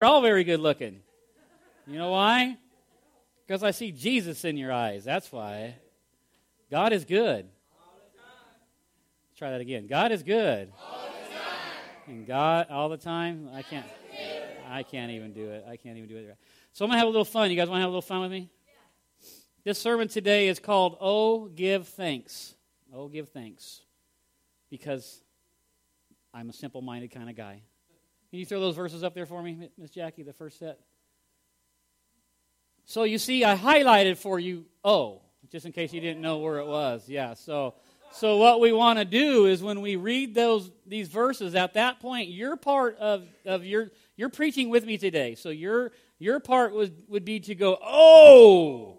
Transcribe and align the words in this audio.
You're 0.00 0.10
all 0.10 0.22
very 0.22 0.44
good 0.44 0.60
looking. 0.60 1.00
You 1.86 1.98
know 1.98 2.10
why? 2.10 2.56
Because 3.46 3.62
I 3.62 3.70
see 3.70 3.92
Jesus 3.92 4.44
in 4.44 4.56
your 4.56 4.72
eyes. 4.72 5.04
That's 5.04 5.32
why. 5.32 5.76
God 6.70 6.92
is 6.92 7.04
good. 7.04 7.48
Try 9.36 9.50
that 9.50 9.60
again. 9.60 9.86
God 9.86 10.12
is 10.12 10.22
good. 10.22 10.72
And 12.06 12.26
God 12.26 12.66
all 12.70 12.88
the 12.88 12.96
time. 12.96 13.48
I 13.52 13.62
can't. 13.62 13.86
I 14.68 14.82
can't 14.82 15.10
even 15.12 15.32
do 15.32 15.50
it. 15.50 15.64
I 15.68 15.76
can't 15.76 15.96
even 15.96 16.08
do 16.08 16.16
it. 16.16 16.36
So 16.72 16.84
I'm 16.84 16.90
gonna 16.90 16.98
have 16.98 17.08
a 17.08 17.10
little 17.10 17.24
fun. 17.24 17.50
You 17.50 17.56
guys 17.56 17.68
want 17.68 17.78
to 17.78 17.82
have 17.82 17.88
a 17.88 17.90
little 17.90 18.02
fun 18.02 18.20
with 18.20 18.30
me? 18.30 18.50
This 19.64 19.78
sermon 19.78 20.08
today 20.08 20.48
is 20.48 20.58
called 20.58 20.96
"Oh, 21.00 21.46
Give 21.48 21.86
Thanks." 21.88 22.54
Oh, 22.90 23.06
give 23.08 23.28
thanks, 23.28 23.82
because 24.70 25.22
I'm 26.32 26.48
a 26.48 26.54
simple-minded 26.54 27.10
kind 27.10 27.28
of 27.28 27.36
guy. 27.36 27.60
Can 28.30 28.38
you 28.38 28.46
throw 28.46 28.60
those 28.60 28.76
verses 28.76 29.02
up 29.02 29.14
there 29.14 29.26
for 29.26 29.42
me, 29.42 29.70
Miss 29.78 29.90
Jackie? 29.90 30.22
The 30.22 30.32
first 30.32 30.58
set. 30.58 30.78
So 32.84 33.04
you 33.04 33.18
see, 33.18 33.44
I 33.44 33.56
highlighted 33.56 34.16
for 34.16 34.38
you 34.38 34.66
"Oh," 34.84 35.22
just 35.50 35.66
in 35.66 35.72
case 35.72 35.92
you 35.92 36.00
didn't 36.00 36.20
know 36.22 36.38
where 36.38 36.58
it 36.58 36.66
was. 36.66 37.08
Yeah. 37.08 37.34
So, 37.34 37.74
so 38.12 38.36
what 38.38 38.60
we 38.60 38.72
want 38.72 38.98
to 38.98 39.04
do 39.04 39.46
is 39.46 39.62
when 39.62 39.80
we 39.80 39.96
read 39.96 40.34
those 40.34 40.70
these 40.86 41.08
verses, 41.08 41.54
at 41.54 41.74
that 41.74 42.00
point, 42.00 42.28
you're 42.28 42.56
part 42.56 42.98
of 42.98 43.26
of 43.44 43.64
your 43.64 43.90
you're 44.16 44.30
preaching 44.30 44.68
with 44.68 44.84
me 44.84 44.98
today. 44.98 45.34
So 45.34 45.50
your 45.50 45.92
your 46.18 46.40
part 46.40 46.74
would 46.74 47.04
would 47.08 47.24
be 47.24 47.40
to 47.40 47.54
go 47.54 47.78
"Oh." 47.82 48.98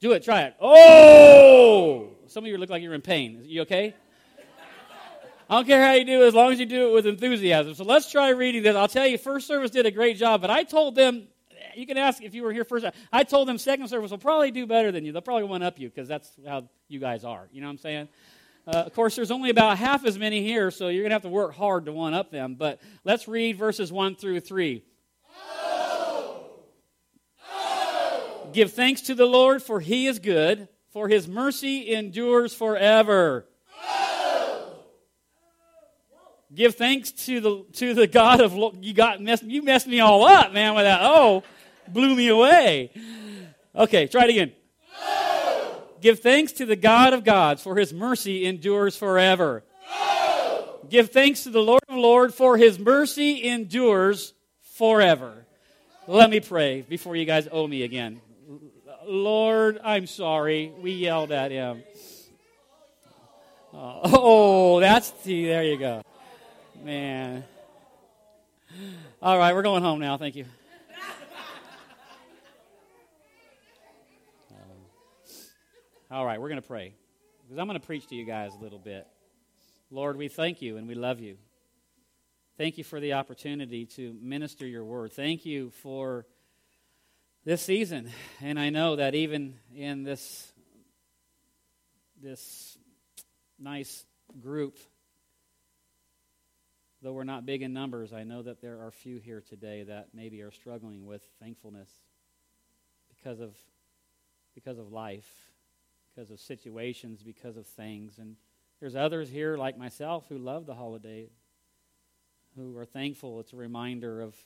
Do 0.00 0.10
it. 0.12 0.24
Try 0.24 0.42
it. 0.42 0.56
Oh! 0.60 2.08
Some 2.26 2.42
of 2.42 2.48
you 2.50 2.58
look 2.58 2.70
like 2.70 2.82
you're 2.82 2.92
in 2.92 3.02
pain. 3.02 3.42
Is 3.42 3.46
you 3.46 3.62
okay? 3.62 3.94
I 5.52 5.56
don't 5.56 5.66
care 5.66 5.84
how 5.84 5.92
you 5.92 6.06
do 6.06 6.22
it 6.22 6.28
as 6.28 6.32
long 6.32 6.50
as 6.50 6.58
you 6.58 6.64
do 6.64 6.88
it 6.88 6.94
with 6.94 7.06
enthusiasm. 7.06 7.74
So 7.74 7.84
let's 7.84 8.10
try 8.10 8.30
reading 8.30 8.62
this. 8.62 8.74
I'll 8.74 8.88
tell 8.88 9.06
you, 9.06 9.18
first 9.18 9.46
service 9.46 9.70
did 9.70 9.84
a 9.84 9.90
great 9.90 10.16
job, 10.16 10.40
but 10.40 10.48
I 10.48 10.62
told 10.62 10.94
them, 10.94 11.28
you 11.74 11.86
can 11.86 11.98
ask 11.98 12.22
if 12.22 12.32
you 12.32 12.42
were 12.42 12.54
here 12.54 12.64
first. 12.64 12.86
I 13.12 13.22
told 13.24 13.48
them 13.48 13.58
second 13.58 13.88
service 13.88 14.10
will 14.10 14.16
probably 14.16 14.50
do 14.50 14.66
better 14.66 14.90
than 14.90 15.04
you. 15.04 15.12
They'll 15.12 15.20
probably 15.20 15.44
one 15.44 15.62
up 15.62 15.78
you 15.78 15.90
because 15.90 16.08
that's 16.08 16.30
how 16.48 16.70
you 16.88 17.00
guys 17.00 17.22
are. 17.22 17.50
You 17.52 17.60
know 17.60 17.66
what 17.66 17.72
I'm 17.72 17.78
saying? 17.78 18.08
Uh, 18.66 18.78
of 18.78 18.94
course, 18.94 19.14
there's 19.14 19.30
only 19.30 19.50
about 19.50 19.76
half 19.76 20.06
as 20.06 20.18
many 20.18 20.42
here, 20.42 20.70
so 20.70 20.88
you're 20.88 21.02
going 21.02 21.10
to 21.10 21.16
have 21.16 21.22
to 21.22 21.28
work 21.28 21.54
hard 21.54 21.84
to 21.84 21.92
one 21.92 22.14
up 22.14 22.30
them. 22.30 22.54
But 22.54 22.80
let's 23.04 23.28
read 23.28 23.58
verses 23.58 23.92
1 23.92 24.14
through 24.14 24.40
3. 24.40 24.82
Give 28.54 28.72
thanks 28.72 29.02
to 29.02 29.14
the 29.14 29.26
Lord, 29.26 29.62
for 29.62 29.80
he 29.80 30.06
is 30.06 30.18
good, 30.18 30.68
for 30.94 31.08
his 31.08 31.28
mercy 31.28 31.92
endures 31.92 32.54
forever. 32.54 33.46
Give 36.54 36.74
thanks 36.74 37.12
to 37.26 37.40
the 37.40 37.64
to 37.74 37.94
the 37.94 38.06
God 38.06 38.40
of 38.40 38.54
you 38.80 38.92
got 38.92 39.22
messed 39.22 39.44
you 39.44 39.62
messed 39.62 39.86
me 39.86 40.00
all 40.00 40.24
up, 40.24 40.52
man, 40.52 40.74
with 40.74 40.84
that 40.84 41.00
oh 41.02 41.42
blew 41.88 42.14
me 42.14 42.28
away. 42.28 42.90
Okay, 43.74 44.06
try 44.06 44.24
it 44.24 44.30
again. 44.30 44.52
Give 46.02 46.18
thanks 46.18 46.52
to 46.54 46.66
the 46.66 46.76
God 46.76 47.14
of 47.14 47.24
gods, 47.24 47.62
for 47.62 47.76
his 47.76 47.92
mercy 47.92 48.44
endures 48.44 48.96
forever. 48.96 49.62
Give 50.88 51.10
thanks 51.10 51.44
to 51.44 51.50
the 51.50 51.60
Lord 51.60 51.80
of 51.88 51.96
Lords, 51.96 52.34
for 52.34 52.56
his 52.56 52.78
mercy 52.78 53.48
endures 53.48 54.34
forever. 54.62 55.46
Let 56.06 56.28
me 56.28 56.40
pray 56.40 56.82
before 56.82 57.16
you 57.16 57.24
guys 57.24 57.48
owe 57.50 57.66
me 57.66 57.84
again. 57.84 58.20
Lord, 59.06 59.80
I'm 59.82 60.06
sorry. 60.06 60.72
We 60.80 60.92
yelled 60.92 61.32
at 61.32 61.50
him. 61.50 61.82
Oh, 63.72 64.80
that's, 64.80 65.12
see, 65.22 65.46
there 65.46 65.62
you 65.62 65.78
go. 65.78 66.02
Man. 66.82 67.44
All 69.22 69.38
right, 69.38 69.54
we're 69.54 69.62
going 69.62 69.84
home 69.84 70.00
now. 70.00 70.16
Thank 70.16 70.34
you. 70.34 70.46
Um, 74.50 74.56
all 76.10 76.26
right, 76.26 76.40
we're 76.40 76.48
going 76.48 76.60
to 76.60 76.66
pray 76.66 76.94
because 77.44 77.58
I'm 77.58 77.68
going 77.68 77.78
to 77.78 77.86
preach 77.86 78.08
to 78.08 78.16
you 78.16 78.24
guys 78.24 78.50
a 78.58 78.58
little 78.60 78.80
bit. 78.80 79.06
Lord, 79.92 80.16
we 80.16 80.26
thank 80.26 80.60
you 80.60 80.76
and 80.76 80.88
we 80.88 80.96
love 80.96 81.20
you. 81.20 81.36
Thank 82.58 82.78
you 82.78 82.84
for 82.84 82.98
the 82.98 83.12
opportunity 83.12 83.86
to 83.86 84.16
minister 84.20 84.66
your 84.66 84.84
word. 84.84 85.12
Thank 85.12 85.46
you 85.46 85.70
for 85.82 86.26
this 87.44 87.62
season. 87.62 88.10
And 88.40 88.58
I 88.58 88.70
know 88.70 88.96
that 88.96 89.14
even 89.14 89.54
in 89.72 90.02
this 90.02 90.52
this 92.20 92.76
nice 93.60 94.04
group, 94.40 94.78
though 97.02 97.12
we're 97.12 97.24
not 97.24 97.44
big 97.44 97.62
in 97.62 97.72
numbers, 97.72 98.12
I 98.12 98.22
know 98.22 98.42
that 98.42 98.60
there 98.60 98.80
are 98.80 98.90
few 98.90 99.18
here 99.18 99.42
today 99.46 99.82
that 99.82 100.08
maybe 100.14 100.40
are 100.42 100.52
struggling 100.52 101.04
with 101.04 101.22
thankfulness 101.40 101.90
because 103.08 103.40
of 103.40 103.56
because 104.54 104.78
of 104.78 104.92
life, 104.92 105.30
because 106.14 106.30
of 106.30 106.38
situations, 106.38 107.22
because 107.22 107.56
of 107.56 107.66
things. 107.66 108.18
And 108.18 108.36
there's 108.80 108.94
others 108.94 109.30
here 109.30 109.56
like 109.56 109.78
myself 109.78 110.26
who 110.28 110.36
love 110.36 110.66
the 110.66 110.74
holiday, 110.74 111.30
who 112.54 112.76
are 112.76 112.84
thankful. 112.84 113.40
It's 113.40 113.54
a 113.54 113.56
reminder 113.56 114.20
of 114.20 114.36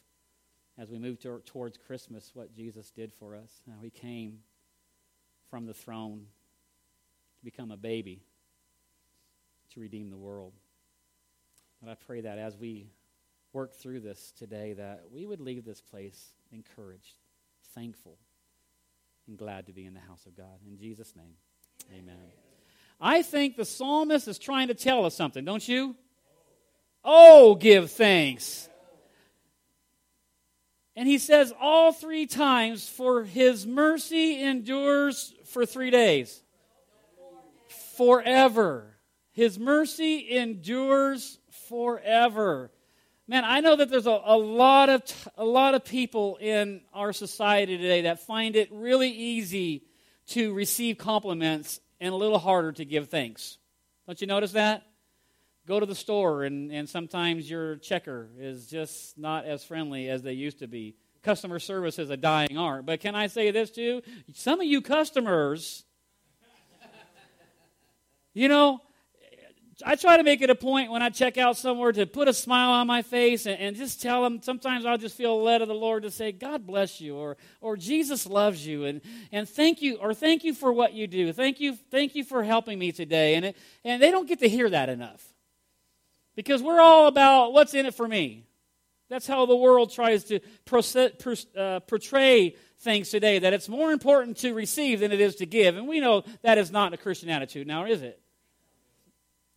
as 0.78 0.90
we 0.90 0.98
move 0.98 1.18
to, 1.20 1.42
towards 1.44 1.76
Christmas 1.76 2.30
what 2.34 2.54
Jesus 2.54 2.90
did 2.90 3.12
for 3.12 3.34
us, 3.34 3.50
how 3.66 3.82
he 3.82 3.90
came 3.90 4.40
from 5.50 5.66
the 5.66 5.74
throne 5.74 6.26
to 7.38 7.44
become 7.44 7.70
a 7.70 7.76
baby 7.76 8.22
to 9.72 9.80
redeem 9.80 10.10
the 10.10 10.16
world. 10.16 10.52
And 11.81 11.91
I 11.91 11.94
pray 11.94 12.22
that 12.22 12.38
as 12.38 12.56
we 12.56 12.88
work 13.53 13.75
through 13.75 14.00
this 14.00 14.32
today, 14.38 14.75
that 14.75 15.04
we 15.12 15.26
would 15.26 15.41
leave 15.41 15.64
this 15.64 15.81
place 15.81 16.32
encouraged, 16.53 17.14
thankful, 17.75 18.19
and 19.26 19.37
glad 19.37 19.66
to 19.66 19.72
be 19.72 19.84
in 19.84 19.94
the 19.94 20.00
house 20.00 20.26
of 20.26 20.36
God. 20.36 20.59
In 20.66 20.78
Jesus' 20.78 21.15
name, 21.16 21.34
amen. 21.92 22.16
I 23.00 23.22
think 23.22 23.56
the 23.56 23.65
psalmist 23.65 24.28
is 24.28 24.38
trying 24.38 24.69
to 24.69 24.75
tell 24.75 25.04
us 25.04 25.15
something, 25.15 25.44
don't 25.44 25.66
you? 25.66 25.94
Oh, 27.04 27.54
give 27.54 27.91
thanks 27.91 28.69
and 30.97 31.06
he 31.06 31.19
says 31.19 31.53
all 31.60 31.92
three 31.92 32.26
times, 32.26 32.88
For 32.88 33.22
his 33.22 33.66
mercy 33.66 34.41
endures 34.42 35.34
for 35.44 35.66
three 35.66 35.91
days. 35.91 36.42
Forever. 37.97 38.97
His 39.32 39.59
mercy 39.59 40.34
endures 40.34 41.38
forever. 41.69 42.71
Man, 43.28 43.44
I 43.44 43.60
know 43.60 43.77
that 43.77 43.91
there's 43.91 44.06
a, 44.06 44.21
a, 44.25 44.37
lot 44.37 44.88
of 44.88 45.03
a 45.37 45.44
lot 45.44 45.75
of 45.75 45.84
people 45.84 46.38
in 46.41 46.82
our 46.94 47.12
society 47.12 47.77
today 47.77 48.03
that 48.03 48.21
find 48.21 48.54
it 48.54 48.69
really 48.72 49.10
easy 49.10 49.82
to 50.28 50.53
receive 50.54 50.99
compliments 50.99 51.81
and 52.00 52.12
a 52.12 52.16
little 52.16 52.38
harder 52.38 52.72
to 52.72 52.84
give 52.84 53.09
thanks. 53.09 53.59
Don't 54.06 54.21
you 54.21 54.27
notice 54.27 54.53
that? 54.53 54.84
go 55.66 55.81
to 55.81 55.87
the 55.87 55.94
store 55.94 56.44
and, 56.44 56.71
and 56.71 56.88
sometimes 56.88 57.50
your 57.50 57.77
checker 57.77 58.31
is 58.38 58.69
just 58.69 59.19
not 59.19 59.44
as 59.44 59.65
friendly 59.65 60.09
as 60.09 60.22
they 60.22 60.33
used 60.33 60.60
to 60.60 60.69
be. 60.69 60.94
Customer 61.22 61.59
service 61.59 61.98
is 61.98 62.09
a 62.09 62.16
dying 62.16 62.56
art. 62.56 62.87
But 62.87 63.00
can 63.00 63.16
I 63.16 63.27
say 63.27 63.50
this 63.50 63.71
too? 63.71 64.03
Some 64.33 64.60
of 64.60 64.66
you 64.66 64.81
customers, 64.81 65.84
you 68.34 68.48
know, 68.48 68.81
I 69.84 69.94
try 69.94 70.16
to 70.16 70.22
make 70.22 70.41
it 70.41 70.48
a 70.48 70.54
point 70.54 70.91
when 70.91 71.03
I 71.03 71.10
check 71.10 71.37
out 71.37 71.59
somewhere 71.59 71.92
to 71.92 72.06
put 72.06 72.28
a 72.28 72.32
smile 72.32 72.70
on 72.70 72.87
my 72.87 73.03
face 73.03 73.44
and, 73.44 73.59
and, 73.60 73.76
just 73.76 74.00
tell 74.00 74.22
them. 74.22 74.41
Sometimes 74.41 74.87
I'll 74.87 74.97
just 74.97 75.16
feel 75.16 75.42
led 75.42 75.60
of 75.60 75.69
the 75.69 75.75
Lord 75.75 76.04
to 76.04 76.10
say, 76.10 76.32
God 76.32 76.66
bless 76.66 76.98
you, 76.98 77.14
or, 77.14 77.37
or 77.60 77.76
Jesus 77.76 78.26
loves 78.26 78.66
you, 78.66 78.86
and, 78.86 79.03
and 79.32 79.47
thank 79.47 79.82
you, 79.82 79.97
or 79.97 80.15
thank 80.15 80.44
you 80.44 80.54
for 80.54 80.72
what 80.72 80.94
you 80.94 81.06
do. 81.06 81.31
Thank 81.32 81.60
you, 81.60 81.76
thank 81.91 82.15
you 82.15 82.25
for 82.25 82.42
helping 82.42 82.78
me 82.78 82.91
today. 82.91 83.34
And, 83.34 83.47
it, 83.47 83.56
and 83.84 84.00
they 84.00 84.10
don't 84.10 84.26
get 84.26 84.38
to 84.41 84.48
hear 84.48 84.70
that 84.70 84.88
enough. 84.88 85.22
Because 86.36 86.62
we're 86.62 86.81
all 86.81 87.06
about 87.06 87.53
what's 87.53 87.75
in 87.75 87.84
it 87.84 87.94
for 87.94 88.09
me. 88.09 88.47
That's 89.10 89.26
how 89.26 89.44
the 89.44 89.56
world 89.56 89.92
tries 89.92 90.25
to 90.25 90.41
uh, 91.56 91.81
portray 91.81 92.56
things 92.78 93.10
today, 93.10 93.39
that 93.39 93.53
it's 93.53 93.68
more 93.68 93.92
important 93.92 94.39
to 94.39 94.54
receive 94.54 95.00
than 95.00 95.12
it 95.12 95.21
is 95.21 95.36
to 95.36 95.47
give. 95.47 95.77
And 95.77 95.86
we 95.86 96.00
know 96.00 96.24
that 96.42 96.56
is 96.56 96.71
not 96.71 96.95
a 96.95 96.97
Christian 96.97 97.28
attitude 97.28 97.66
now, 97.66 97.84
is 97.84 98.03
it? 98.03 98.21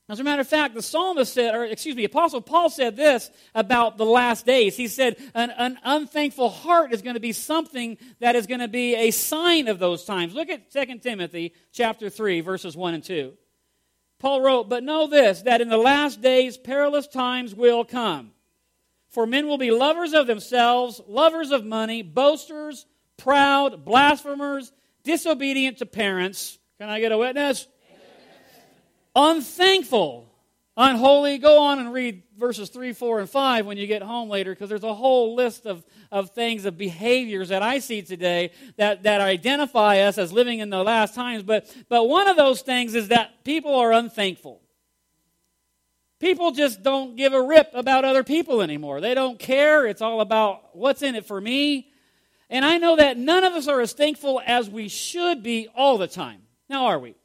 As 0.10 0.20
a 0.20 0.24
matter 0.24 0.42
of 0.42 0.48
fact, 0.48 0.74
the 0.74 0.82
psalmist 0.82 1.32
said, 1.32 1.54
or 1.54 1.66
excuse 1.66 1.96
me, 1.96 2.04
Apostle 2.04 2.42
Paul 2.42 2.72
said 2.72 2.96
this 2.96 3.30
about 3.54 3.98
the 4.00 4.08
last 4.08 4.44
days. 4.44 4.76
He 4.76 4.88
said, 4.88 5.18
an, 5.36 5.52
an 5.52 5.78
unthankful 5.84 6.50
heart 6.50 6.92
is 6.92 7.04
going 7.04 7.14
to 7.14 7.20
be 7.20 7.32
something 7.32 7.96
that 8.20 8.36
is 8.36 8.48
going 8.48 8.62
to 8.62 8.68
be 8.68 8.96
a 8.96 9.12
sign 9.12 9.68
of 9.68 9.78
those 9.78 10.06
times. 10.06 10.34
Look 10.34 10.50
at 10.50 10.72
2 10.72 10.98
Timothy 10.98 11.54
chapter 11.72 12.10
3, 12.10 12.42
verses 12.42 12.76
1 12.76 12.96
and 12.96 13.04
2. 13.04 13.34
Paul 14.18 14.42
wrote, 14.42 14.68
But 14.68 14.84
know 14.84 15.06
this, 15.06 15.44
that 15.44 15.62
in 15.62 15.70
the 15.70 15.78
last 15.78 16.22
days 16.22 16.58
perilous 16.58 17.08
times 17.08 17.54
will 17.54 17.86
come. 17.86 18.32
For 19.10 19.28
men 19.28 19.48
will 19.48 19.60
be 19.60 19.70
lovers 19.70 20.14
of 20.14 20.26
themselves, 20.26 21.00
lovers 21.08 21.52
of 21.52 21.66
money, 21.66 22.02
boasters, 22.02 22.88
proud, 23.16 23.86
blasphemers, 23.86 24.72
disobedient 25.04 25.78
to 25.78 25.86
parents. 25.86 26.58
Can 26.80 26.90
I 26.90 27.00
get 27.00 27.12
a 27.12 27.18
witness? 27.18 27.68
Unthankful, 29.16 30.32
unholy. 30.78 31.38
Go 31.38 31.64
on 31.64 31.80
and 31.80 31.92
read 31.92 32.24
verses 32.38 32.70
3, 32.70 32.94
4, 32.94 33.20
and 33.22 33.30
5 33.30 33.66
when 33.66 33.78
you 33.78 33.88
get 33.88 34.02
home 34.02 34.30
later 34.30 34.54
because 34.54 34.70
there's 34.70 34.84
a 34.84 34.94
whole 34.94 35.36
list 35.36 35.66
of, 35.66 35.86
of 36.12 36.32
things, 36.32 36.66
of 36.66 36.78
behaviors 36.78 37.50
that 37.50 37.62
I 37.62 37.80
see 37.80 38.02
today 38.02 38.52
that, 38.78 39.04
that 39.04 39.22
identify 39.22 40.00
us 40.00 40.18
as 40.18 40.32
living 40.32 40.60
in 40.60 40.70
the 40.70 40.84
last 40.84 41.16
times. 41.16 41.44
But, 41.44 41.74
but 41.90 42.08
one 42.08 42.28
of 42.28 42.38
those 42.38 42.62
things 42.62 42.96
is 42.96 43.10
that 43.10 43.44
people 43.44 43.76
are 43.76 43.92
unthankful. 43.92 44.62
People 46.20 46.52
just 46.52 46.84
don't 46.84 47.16
give 47.16 47.34
a 47.34 47.42
rip 47.42 47.70
about 47.74 48.04
other 48.04 48.24
people 48.24 48.62
anymore. 48.62 49.00
They 49.00 49.14
don't 49.14 49.40
care. 49.40 49.86
It's 49.86 50.02
all 50.02 50.20
about 50.20 50.76
what's 50.76 51.02
in 51.02 51.16
it 51.16 51.26
for 51.26 51.40
me. 51.40 51.92
And 52.50 52.66
I 52.66 52.78
know 52.78 52.96
that 52.98 53.18
none 53.18 53.44
of 53.44 53.54
us 53.54 53.68
are 53.68 53.80
as 53.80 53.94
thankful 53.94 54.42
as 54.46 54.70
we 54.70 54.88
should 54.90 55.44
be 55.44 55.70
all 55.76 55.98
the 55.98 56.08
time. 56.08 56.42
Now, 56.68 56.88
are 56.88 57.00
we? 57.00 57.16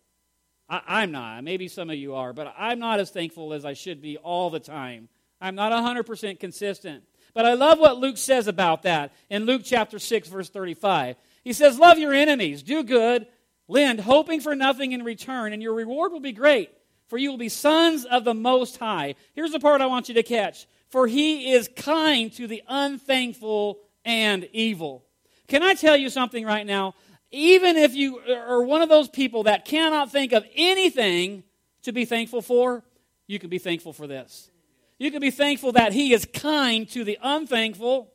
I, 0.69 1.03
am 1.03 1.13
not. 1.13 1.45
Maybe 1.45 1.69
some 1.69 1.91
of 1.91 1.97
you 1.97 2.15
are, 2.15 2.33
but 2.33 2.55
I'm 2.57 2.79
not 2.79 3.01
as 3.01 3.11
thankful 3.11 3.53
as 3.53 3.65
I 3.65 3.75
should 3.75 4.01
be 4.01 4.17
all 4.17 4.51
the 4.51 4.61
time. 4.61 5.09
I'm 5.41 5.55
not 5.55 5.73
100% 5.73 6.41
consistent. 6.41 7.05
But 7.35 7.45
I 7.45 7.55
love 7.55 7.79
what 7.79 7.99
Luke 7.99 8.17
says 8.17 8.47
about 8.47 8.85
that 8.85 9.13
in 9.29 9.45
Luke 9.45 9.63
chapter 9.65 9.99
6, 9.99 10.29
verse 10.29 10.49
35. 10.49 11.17
He 11.43 11.53
says, 11.53 11.79
Love 11.79 11.99
your 11.99 12.15
enemies, 12.15 12.63
do 12.63 12.83
good, 12.83 13.27
lend, 13.69 14.01
hoping 14.01 14.41
for 14.41 14.55
nothing 14.55 14.93
in 14.93 15.03
return, 15.03 15.53
and 15.53 15.63
your 15.63 15.75
reward 15.75 16.13
will 16.13 16.21
be 16.21 16.33
great 16.33 16.71
for 17.09 17.19
you 17.19 17.31
will 17.31 17.39
be 17.39 17.49
sons 17.49 18.05
of 18.05 18.25
the 18.25 18.35
Most 18.35 18.79
High. 18.79 19.15
Here's 19.35 19.53
the 19.53 19.61
part 19.61 19.81
I 19.81 19.87
want 19.87 20.09
you 20.09 20.15
to 20.15 20.23
catch. 20.23 20.67
For 20.91 21.07
he 21.07 21.53
is 21.53 21.69
kind 21.77 22.33
to 22.35 22.47
the 22.47 22.63
unthankful 22.69 23.79
and 24.05 24.49
evil. 24.53 25.05
Can 25.49 25.63
I 25.63 25.75
tell 25.75 25.97
you 25.97 26.09
something 26.09 26.45
right 26.45 26.67
now? 26.67 26.95
Even 27.35 27.77
if 27.77 27.97
you 27.97 28.21
are 28.29 28.63
one 28.63 28.81
of 28.81 28.89
those 28.89 29.09
people 29.09 29.43
that 29.43 29.65
cannot 29.65 30.13
think 30.13 30.33
of 30.33 30.47
anything 30.55 31.43
to 31.83 31.91
be 31.91 32.05
thankful 32.05 32.41
for, 32.41 32.85
you 33.27 33.41
can 33.41 33.51
be 33.51 33.59
thankful 33.59 33.93
for 33.93 34.07
this. 34.07 34.53
You 35.01 35.11
can 35.11 35.21
be 35.21 35.33
thankful 35.33 35.73
that 35.73 35.93
he 35.93 36.13
is 36.13 36.29
kind 36.33 36.89
to 36.91 37.03
the 37.03 37.19
unthankful 37.21 38.13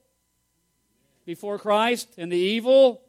before 1.25 1.60
Christ 1.60 2.07
and 2.18 2.31
the 2.31 2.38
evil. 2.38 3.01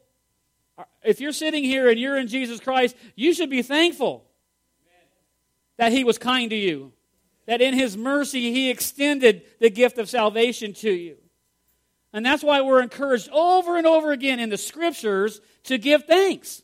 If 1.01 1.21
you're 1.21 1.31
sitting 1.31 1.63
here 1.63 1.89
and 1.89 1.97
you're 1.97 2.17
in 2.17 2.27
Jesus 2.27 2.59
Christ, 2.59 2.97
you 3.15 3.33
should 3.33 3.49
be 3.49 3.61
thankful 3.61 4.25
that 5.77 5.93
he 5.93 6.03
was 6.03 6.17
kind 6.17 6.49
to 6.49 6.57
you, 6.57 6.91
that 7.45 7.61
in 7.61 7.73
his 7.73 7.95
mercy 7.95 8.51
he 8.51 8.69
extended 8.69 9.43
the 9.61 9.69
gift 9.69 9.97
of 9.97 10.09
salvation 10.09 10.73
to 10.73 10.91
you. 10.91 11.20
And 12.13 12.25
that's 12.25 12.43
why 12.43 12.61
we're 12.61 12.81
encouraged 12.81 13.29
over 13.31 13.77
and 13.77 13.87
over 13.87 14.11
again 14.11 14.39
in 14.39 14.49
the 14.49 14.57
scriptures 14.57 15.39
to 15.63 15.77
give 15.77 16.05
thanks. 16.05 16.61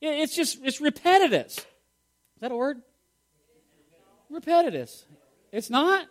It's 0.00 0.36
just, 0.36 0.58
it's 0.62 0.80
repetitive. 0.80 1.46
Is 1.46 2.40
that 2.40 2.52
a 2.52 2.56
word? 2.56 2.82
Repetitive. 4.28 4.90
It's 5.52 5.70
not? 5.70 6.06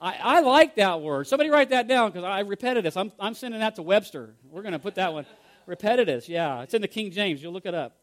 I, 0.00 0.16
I 0.22 0.40
like 0.40 0.76
that 0.76 1.00
word. 1.00 1.26
Somebody 1.26 1.50
write 1.50 1.70
that 1.70 1.88
down 1.88 2.10
because 2.10 2.24
I 2.24 2.40
repetitive. 2.40 2.96
I'm, 2.96 3.10
I'm 3.18 3.34
sending 3.34 3.60
that 3.60 3.76
to 3.76 3.82
Webster. 3.82 4.34
We're 4.48 4.62
going 4.62 4.72
to 4.72 4.78
put 4.78 4.94
that 4.94 5.12
one. 5.12 5.26
Repetitive, 5.66 6.28
yeah. 6.28 6.62
It's 6.62 6.72
in 6.72 6.82
the 6.82 6.88
King 6.88 7.10
James. 7.10 7.42
You'll 7.42 7.52
look 7.52 7.66
it 7.66 7.74
up. 7.74 7.96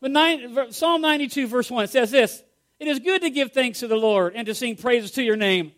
But 0.00 0.10
nine, 0.10 0.72
Psalm 0.72 1.00
92, 1.00 1.46
verse 1.46 1.70
1, 1.70 1.84
it 1.84 1.90
says 1.90 2.10
this 2.10 2.42
It 2.80 2.88
is 2.88 2.98
good 2.98 3.22
to 3.22 3.30
give 3.30 3.52
thanks 3.52 3.78
to 3.80 3.86
the 3.86 3.96
Lord 3.96 4.34
and 4.34 4.46
to 4.46 4.54
sing 4.54 4.76
praises 4.76 5.12
to 5.12 5.22
your 5.22 5.36
name. 5.36 5.72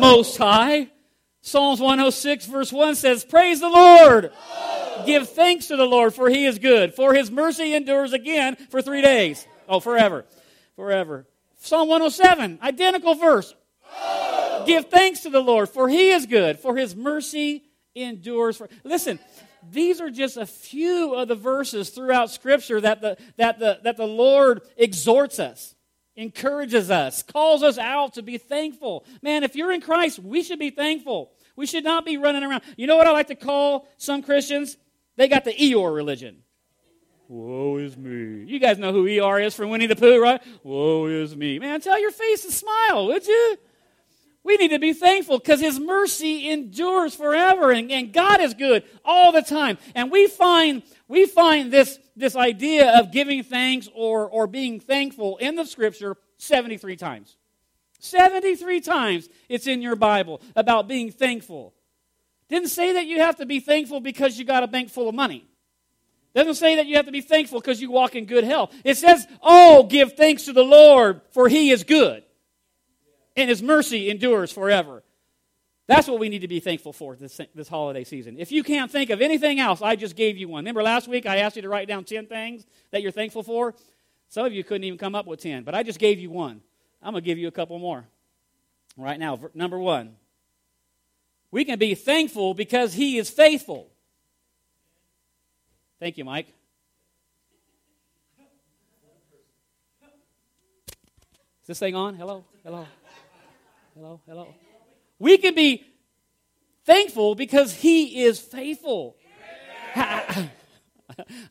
Most 0.00 0.36
High. 0.36 0.90
Psalms 1.42 1.80
106, 1.80 2.46
verse 2.46 2.72
1 2.72 2.94
says, 2.96 3.24
Praise 3.24 3.60
the 3.60 3.68
Lord. 3.68 4.30
Give 5.06 5.28
thanks 5.28 5.68
to 5.68 5.76
the 5.76 5.86
Lord, 5.86 6.14
for 6.14 6.28
he 6.28 6.44
is 6.44 6.58
good. 6.58 6.94
For 6.94 7.14
his 7.14 7.30
mercy 7.30 7.74
endures 7.74 8.12
again 8.12 8.56
for 8.68 8.82
three 8.82 9.00
days. 9.00 9.46
Oh, 9.68 9.80
forever. 9.80 10.26
Forever. 10.76 11.26
Psalm 11.58 11.88
107, 11.88 12.58
identical 12.62 13.14
verse. 13.14 13.54
Give 14.66 14.86
thanks 14.86 15.20
to 15.20 15.30
the 15.30 15.40
Lord, 15.40 15.68
for 15.68 15.88
he 15.88 16.10
is 16.10 16.26
good. 16.26 16.58
For 16.58 16.76
his 16.76 16.94
mercy 16.94 17.64
endures 17.94 18.56
for. 18.56 18.68
Listen, 18.84 19.18
these 19.70 20.00
are 20.00 20.10
just 20.10 20.36
a 20.36 20.46
few 20.46 21.14
of 21.14 21.28
the 21.28 21.34
verses 21.34 21.90
throughout 21.90 22.30
Scripture 22.30 22.80
that 22.80 23.00
the, 23.00 23.16
that 23.36 23.58
the, 23.58 23.80
that 23.84 23.96
the 23.96 24.06
Lord 24.06 24.62
exhorts 24.76 25.38
us, 25.38 25.74
encourages 26.20 26.90
us, 26.90 27.22
calls 27.22 27.62
us 27.62 27.78
out 27.78 28.14
to 28.14 28.22
be 28.22 28.38
thankful. 28.38 29.04
Man, 29.22 29.42
if 29.42 29.56
you're 29.56 29.72
in 29.72 29.80
Christ, 29.80 30.18
we 30.18 30.42
should 30.42 30.58
be 30.58 30.70
thankful. 30.70 31.32
We 31.56 31.66
should 31.66 31.84
not 31.84 32.04
be 32.04 32.16
running 32.16 32.42
around. 32.42 32.62
You 32.76 32.86
know 32.86 32.96
what 32.96 33.06
I 33.06 33.10
like 33.10 33.28
to 33.28 33.34
call 33.34 33.88
some 33.96 34.22
Christians? 34.22 34.76
They 35.16 35.28
got 35.28 35.44
the 35.44 35.52
Eeyore 35.52 35.94
religion. 35.94 36.42
Woe 37.28 37.76
is 37.76 37.96
me. 37.96 38.44
You 38.44 38.58
guys 38.58 38.78
know 38.78 38.92
who 38.92 39.04
Eeyore 39.04 39.44
is 39.44 39.54
from 39.54 39.70
Winnie 39.70 39.86
the 39.86 39.96
Pooh, 39.96 40.20
right? 40.20 40.42
Woe 40.64 41.06
is 41.06 41.36
me. 41.36 41.58
Man, 41.58 41.80
tell 41.80 42.00
your 42.00 42.10
face 42.10 42.42
to 42.42 42.52
smile, 42.52 43.06
would 43.06 43.26
you? 43.26 43.56
We 44.42 44.56
need 44.56 44.68
to 44.68 44.78
be 44.78 44.94
thankful 44.94 45.38
because 45.38 45.60
His 45.60 45.78
mercy 45.78 46.50
endures 46.50 47.14
forever, 47.14 47.70
and, 47.70 47.90
and 47.92 48.12
God 48.12 48.40
is 48.40 48.54
good 48.54 48.84
all 49.04 49.32
the 49.32 49.42
time. 49.42 49.78
And 49.94 50.10
we 50.10 50.26
find 50.26 50.82
we 51.08 51.26
find 51.26 51.72
this, 51.72 51.98
this 52.20 52.36
idea 52.36 52.98
of 52.98 53.10
giving 53.12 53.42
thanks 53.42 53.88
or, 53.94 54.28
or 54.28 54.46
being 54.46 54.80
thankful 54.80 55.36
in 55.38 55.56
the 55.56 55.64
Scripture 55.64 56.16
73 56.38 56.96
times. 56.96 57.36
73 57.98 58.80
times 58.80 59.28
it's 59.48 59.66
in 59.66 59.82
your 59.82 59.96
Bible 59.96 60.40
about 60.56 60.88
being 60.88 61.10
thankful. 61.10 61.74
Didn't 62.48 62.68
say 62.68 62.92
that 62.94 63.06
you 63.06 63.20
have 63.20 63.36
to 63.36 63.46
be 63.46 63.60
thankful 63.60 64.00
because 64.00 64.38
you 64.38 64.44
got 64.44 64.62
a 64.62 64.68
bank 64.68 64.90
full 64.90 65.08
of 65.08 65.14
money. 65.14 65.46
Doesn't 66.34 66.54
say 66.54 66.76
that 66.76 66.86
you 66.86 66.96
have 66.96 67.06
to 67.06 67.12
be 67.12 67.20
thankful 67.20 67.60
because 67.60 67.80
you 67.80 67.90
walk 67.90 68.14
in 68.14 68.24
good 68.24 68.44
health. 68.44 68.72
It 68.84 68.96
says, 68.96 69.26
Oh, 69.42 69.84
give 69.84 70.12
thanks 70.12 70.44
to 70.44 70.52
the 70.52 70.64
Lord, 70.64 71.20
for 71.32 71.48
he 71.48 71.70
is 71.70 71.82
good 71.84 72.22
and 73.36 73.48
his 73.48 73.62
mercy 73.62 74.10
endures 74.10 74.52
forever. 74.52 75.02
That's 75.90 76.06
what 76.06 76.20
we 76.20 76.28
need 76.28 76.42
to 76.42 76.48
be 76.48 76.60
thankful 76.60 76.92
for 76.92 77.16
this, 77.16 77.40
this 77.52 77.66
holiday 77.66 78.04
season. 78.04 78.36
If 78.38 78.52
you 78.52 78.62
can't 78.62 78.88
think 78.88 79.10
of 79.10 79.20
anything 79.20 79.58
else, 79.58 79.82
I 79.82 79.96
just 79.96 80.14
gave 80.14 80.38
you 80.38 80.46
one. 80.46 80.62
Remember 80.62 80.84
last 80.84 81.08
week 81.08 81.26
I 81.26 81.38
asked 81.38 81.56
you 81.56 81.62
to 81.62 81.68
write 81.68 81.88
down 81.88 82.04
10 82.04 82.26
things 82.26 82.64
that 82.92 83.02
you're 83.02 83.10
thankful 83.10 83.42
for? 83.42 83.74
Some 84.28 84.46
of 84.46 84.52
you 84.52 84.62
couldn't 84.62 84.84
even 84.84 85.00
come 85.00 85.16
up 85.16 85.26
with 85.26 85.40
10, 85.40 85.64
but 85.64 85.74
I 85.74 85.82
just 85.82 85.98
gave 85.98 86.20
you 86.20 86.30
one. 86.30 86.60
I'm 87.02 87.12
going 87.12 87.24
to 87.24 87.26
give 87.26 87.38
you 87.38 87.48
a 87.48 87.50
couple 87.50 87.76
more. 87.80 88.06
Right 88.96 89.18
now, 89.18 89.40
number 89.52 89.80
one, 89.80 90.14
we 91.50 91.64
can 91.64 91.76
be 91.76 91.96
thankful 91.96 92.54
because 92.54 92.94
he 92.94 93.18
is 93.18 93.28
faithful. 93.28 93.90
Thank 95.98 96.18
you, 96.18 96.24
Mike. 96.24 96.54
Is 101.62 101.66
this 101.66 101.80
thing 101.80 101.96
on? 101.96 102.14
Hello? 102.14 102.44
Hello? 102.62 102.86
Hello, 103.96 104.20
hello. 104.24 104.54
We 105.20 105.38
can 105.38 105.54
be 105.54 105.84
thankful 106.84 107.36
because 107.36 107.74
He 107.74 108.24
is 108.24 108.40
faithful. 108.40 109.16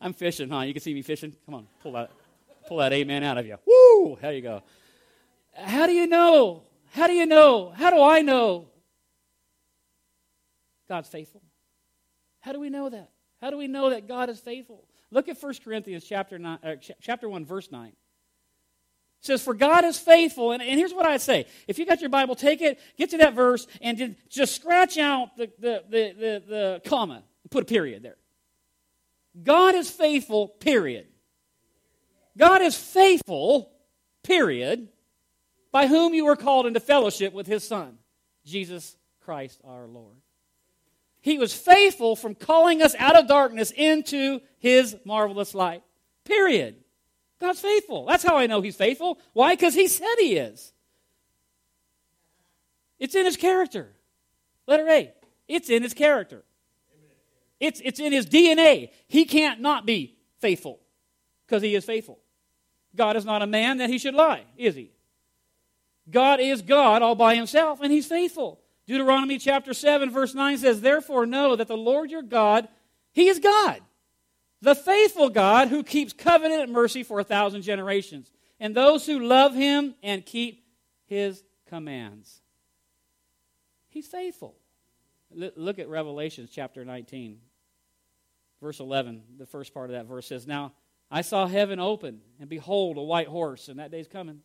I'm 0.01 0.13
fishing, 0.13 0.49
huh? 0.49 0.61
You 0.61 0.73
can 0.73 0.81
see 0.81 0.93
me 0.93 1.01
fishing. 1.01 1.33
Come 1.45 1.55
on, 1.55 1.67
pull 1.81 1.93
that, 1.93 2.11
pull 2.67 2.77
that 2.77 2.91
amen 2.91 3.23
out 3.23 3.37
of 3.37 3.45
you. 3.45 3.57
Woo! 3.65 4.17
There 4.21 4.33
you 4.33 4.41
go. 4.41 4.63
How 5.53 5.87
do 5.87 5.93
you 5.93 6.07
know? 6.07 6.63
How 6.91 7.07
do 7.07 7.13
you 7.13 7.25
know? 7.25 7.71
How 7.75 7.91
do 7.91 8.01
I 8.01 8.21
know? 8.21 8.67
God's 10.87 11.07
faithful. 11.07 11.43
How 12.39 12.51
do 12.51 12.59
we 12.59 12.69
know 12.69 12.89
that? 12.89 13.11
How 13.39 13.51
do 13.51 13.57
we 13.57 13.67
know 13.67 13.91
that 13.91 14.07
God 14.07 14.29
is 14.29 14.39
faithful? 14.39 14.85
Look 15.11 15.29
at 15.29 15.41
1 15.41 15.53
Corinthians 15.63 16.03
chapter, 16.03 16.39
nine, 16.39 16.59
uh, 16.63 16.75
chapter 17.01 17.29
1, 17.29 17.45
verse 17.45 17.71
9. 17.71 17.93
It 19.19 19.25
says, 19.25 19.43
For 19.43 19.53
God 19.53 19.85
is 19.85 19.97
faithful. 19.97 20.51
And, 20.51 20.61
and 20.61 20.79
here's 20.79 20.93
what 20.93 21.05
I'd 21.05 21.21
say. 21.21 21.45
If 21.67 21.77
you 21.79 21.85
got 21.85 22.01
your 22.01 22.09
Bible, 22.09 22.35
take 22.35 22.61
it, 22.61 22.79
get 22.97 23.09
to 23.11 23.17
that 23.17 23.33
verse, 23.33 23.67
and 23.81 24.15
just 24.29 24.55
scratch 24.55 24.97
out 24.97 25.35
the, 25.37 25.51
the, 25.59 25.83
the, 25.89 26.13
the, 26.17 26.43
the 26.47 26.81
comma 26.85 27.23
put 27.49 27.63
a 27.63 27.65
period 27.65 28.03
there. 28.03 28.17
God 29.41 29.75
is 29.75 29.89
faithful, 29.89 30.47
period. 30.47 31.07
God 32.37 32.61
is 32.61 32.75
faithful, 32.75 33.71
period, 34.23 34.89
by 35.71 35.87
whom 35.87 36.13
you 36.13 36.25
were 36.25 36.35
called 36.35 36.65
into 36.65 36.79
fellowship 36.79 37.33
with 37.33 37.47
his 37.47 37.67
Son, 37.67 37.97
Jesus 38.45 38.95
Christ 39.21 39.59
our 39.63 39.87
Lord. 39.87 40.15
He 41.21 41.37
was 41.37 41.53
faithful 41.53 42.15
from 42.15 42.33
calling 42.33 42.81
us 42.81 42.95
out 42.97 43.17
of 43.17 43.27
darkness 43.27 43.71
into 43.75 44.39
his 44.57 44.95
marvelous 45.03 45.53
light, 45.53 45.83
period. 46.23 46.77
God's 47.39 47.61
faithful. 47.61 48.05
That's 48.05 48.23
how 48.23 48.37
I 48.37 48.47
know 48.47 48.61
He's 48.61 48.75
faithful. 48.75 49.19
Why? 49.33 49.55
Because 49.55 49.73
He 49.73 49.87
said 49.87 50.15
He 50.19 50.35
is. 50.35 50.73
It's 52.99 53.15
in 53.15 53.25
His 53.25 53.37
character. 53.37 53.93
Letter 54.67 54.87
A. 54.89 55.13
It's 55.47 55.69
in 55.69 55.83
His 55.83 55.93
character. 55.93 56.43
It's, 57.59 57.81
it's 57.83 57.99
in 57.99 58.11
His 58.11 58.25
DNA. 58.25 58.91
He 59.07 59.25
can't 59.25 59.61
not 59.61 59.85
be 59.85 60.17
faithful 60.39 60.79
because 61.45 61.63
He 61.63 61.75
is 61.75 61.85
faithful. 61.85 62.19
God 62.95 63.15
is 63.15 63.25
not 63.25 63.41
a 63.41 63.47
man 63.47 63.77
that 63.77 63.89
He 63.89 63.97
should 63.97 64.15
lie, 64.15 64.43
is 64.57 64.75
He? 64.75 64.91
God 66.09 66.39
is 66.39 66.61
God 66.61 67.01
all 67.01 67.15
by 67.15 67.35
Himself, 67.35 67.81
and 67.81 67.91
He's 67.91 68.07
faithful. 68.07 68.59
Deuteronomy 68.87 69.37
chapter 69.37 69.73
7, 69.73 70.09
verse 70.09 70.33
9 70.33 70.57
says, 70.57 70.81
Therefore 70.81 71.25
know 71.25 71.55
that 71.55 71.67
the 71.67 71.77
Lord 71.77 72.09
your 72.09 72.23
God, 72.23 72.67
He 73.13 73.27
is 73.27 73.39
God. 73.39 73.81
The 74.61 74.75
faithful 74.75 75.29
God 75.29 75.69
who 75.69 75.83
keeps 75.83 76.13
covenant 76.13 76.63
and 76.63 76.73
mercy 76.73 77.03
for 77.03 77.19
a 77.19 77.23
thousand 77.23 77.61
generations, 77.61 78.31
and 78.59 78.75
those 78.75 79.05
who 79.05 79.19
love 79.19 79.55
him 79.55 79.95
and 80.03 80.25
keep 80.25 80.65
his 81.05 81.43
commands. 81.67 82.41
He's 83.89 84.07
faithful. 84.07 84.55
Look 85.31 85.79
at 85.79 85.87
Revelation 85.87 86.49
chapter 86.51 86.83
19, 86.83 87.39
verse 88.61 88.79
11. 88.79 89.23
The 89.37 89.45
first 89.45 89.73
part 89.73 89.89
of 89.89 89.95
that 89.95 90.07
verse 90.07 90.27
says, 90.27 90.45
Now 90.45 90.73
I 91.09 91.21
saw 91.21 91.47
heaven 91.47 91.79
open, 91.79 92.21
and 92.39 92.49
behold, 92.49 92.97
a 92.97 93.01
white 93.01 93.27
horse, 93.27 93.69
and 93.69 93.79
that 93.79 93.91
day's 93.91 94.07
coming. 94.07 94.41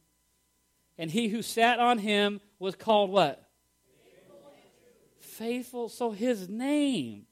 And 0.96 1.10
he 1.10 1.28
who 1.28 1.42
sat 1.42 1.80
on 1.80 1.98
him 1.98 2.40
was 2.58 2.76
called 2.76 3.10
what? 3.10 3.42
Faithful. 5.18 5.88
So 5.88 6.12
his 6.12 6.48
name 6.48 7.26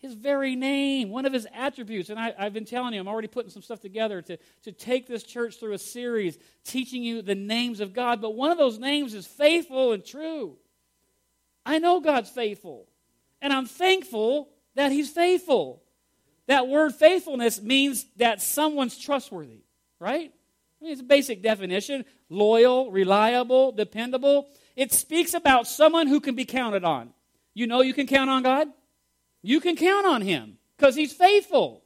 his 0.00 0.14
very 0.14 0.56
name, 0.56 1.10
one 1.10 1.26
of 1.26 1.32
his 1.32 1.46
attributes. 1.54 2.08
And 2.08 2.18
I, 2.18 2.32
have 2.38 2.54
been 2.54 2.64
telling 2.64 2.94
you, 2.94 3.00
I'm 3.00 3.08
already 3.08 3.28
putting 3.28 3.50
some 3.50 3.62
stuff 3.62 3.80
together 3.80 4.22
to, 4.22 4.38
to 4.64 4.72
take 4.72 5.06
this 5.06 5.22
church 5.22 5.60
through 5.60 5.74
a 5.74 5.78
series 5.78 6.38
teaching 6.64 7.02
you 7.02 7.20
the 7.20 7.34
names 7.34 7.80
of 7.80 7.92
God. 7.92 8.22
But 8.22 8.34
one 8.34 8.50
of 8.50 8.56
those 8.56 8.78
names 8.78 9.12
is 9.12 9.26
faithful 9.26 9.92
and 9.92 10.04
true. 10.04 10.56
I 11.66 11.78
know 11.78 12.00
God's 12.00 12.30
faithful. 12.30 12.88
And 13.42 13.52
I'm 13.52 13.66
thankful 13.66 14.48
that 14.74 14.90
he's 14.90 15.10
faithful. 15.10 15.82
That 16.46 16.66
word 16.66 16.94
faithfulness 16.94 17.60
means 17.60 18.06
that 18.16 18.40
someone's 18.40 18.98
trustworthy, 18.98 19.64
right? 19.98 20.32
I 20.80 20.84
mean, 20.84 20.92
it's 20.92 21.02
a 21.02 21.04
basic 21.04 21.42
definition 21.42 22.06
loyal, 22.30 22.90
reliable, 22.90 23.72
dependable. 23.72 24.48
It 24.76 24.92
speaks 24.92 25.34
about 25.34 25.66
someone 25.66 26.06
who 26.06 26.20
can 26.20 26.36
be 26.36 26.46
counted 26.46 26.84
on. 26.84 27.10
You 27.52 27.66
know 27.66 27.82
you 27.82 27.92
can 27.92 28.06
count 28.06 28.30
on 28.30 28.42
God? 28.42 28.68
You 29.42 29.60
can 29.60 29.76
count 29.76 30.06
on 30.06 30.22
him 30.22 30.58
because 30.76 30.94
he's 30.94 31.12
faithful. 31.12 31.82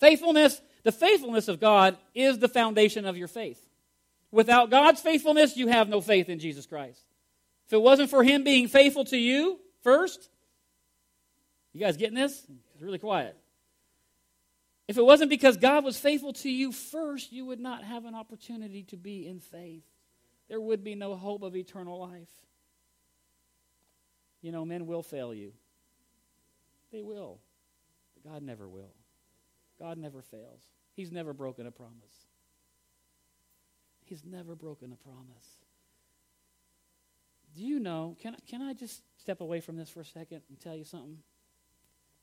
Faithfulness, 0.00 0.60
the 0.82 0.92
faithfulness 0.92 1.48
of 1.48 1.60
God 1.60 1.96
is 2.14 2.38
the 2.38 2.48
foundation 2.48 3.04
of 3.04 3.16
your 3.16 3.28
faith. 3.28 3.60
Without 4.30 4.70
God's 4.70 5.00
faithfulness, 5.00 5.56
you 5.56 5.68
have 5.68 5.88
no 5.88 6.00
faith 6.00 6.28
in 6.28 6.38
Jesus 6.38 6.66
Christ. 6.66 7.00
If 7.66 7.72
it 7.72 7.80
wasn't 7.80 8.10
for 8.10 8.22
him 8.22 8.44
being 8.44 8.68
faithful 8.68 9.04
to 9.06 9.16
you 9.16 9.58
first, 9.82 10.28
you 11.72 11.80
guys 11.80 11.96
getting 11.96 12.16
this? 12.16 12.44
It's 12.74 12.82
really 12.82 12.98
quiet. 12.98 13.36
If 14.86 14.98
it 14.98 15.04
wasn't 15.04 15.30
because 15.30 15.56
God 15.56 15.84
was 15.84 15.98
faithful 15.98 16.32
to 16.34 16.50
you 16.50 16.72
first, 16.72 17.32
you 17.32 17.46
would 17.46 17.60
not 17.60 17.84
have 17.84 18.04
an 18.04 18.14
opportunity 18.14 18.82
to 18.84 18.96
be 18.96 19.26
in 19.26 19.40
faith. 19.40 19.84
There 20.48 20.60
would 20.60 20.84
be 20.84 20.94
no 20.94 21.16
hope 21.16 21.42
of 21.42 21.56
eternal 21.56 21.98
life. 21.98 22.28
You 24.42 24.52
know, 24.52 24.64
men 24.64 24.86
will 24.86 25.02
fail 25.02 25.32
you. 25.32 25.52
They 26.94 27.02
will. 27.02 27.40
But 28.14 28.30
God 28.30 28.42
never 28.44 28.68
will. 28.68 28.94
God 29.80 29.98
never 29.98 30.22
fails. 30.22 30.62
He's 30.94 31.10
never 31.10 31.32
broken 31.32 31.66
a 31.66 31.72
promise. 31.72 32.28
He's 34.04 34.24
never 34.24 34.54
broken 34.54 34.92
a 34.92 34.96
promise. 34.96 35.48
Do 37.56 37.64
you 37.64 37.80
know? 37.80 38.16
Can, 38.22 38.36
can 38.48 38.62
I 38.62 38.74
just 38.74 39.02
step 39.18 39.40
away 39.40 39.60
from 39.60 39.76
this 39.76 39.90
for 39.90 40.02
a 40.02 40.04
second 40.04 40.42
and 40.48 40.60
tell 40.60 40.76
you 40.76 40.84
something 40.84 41.18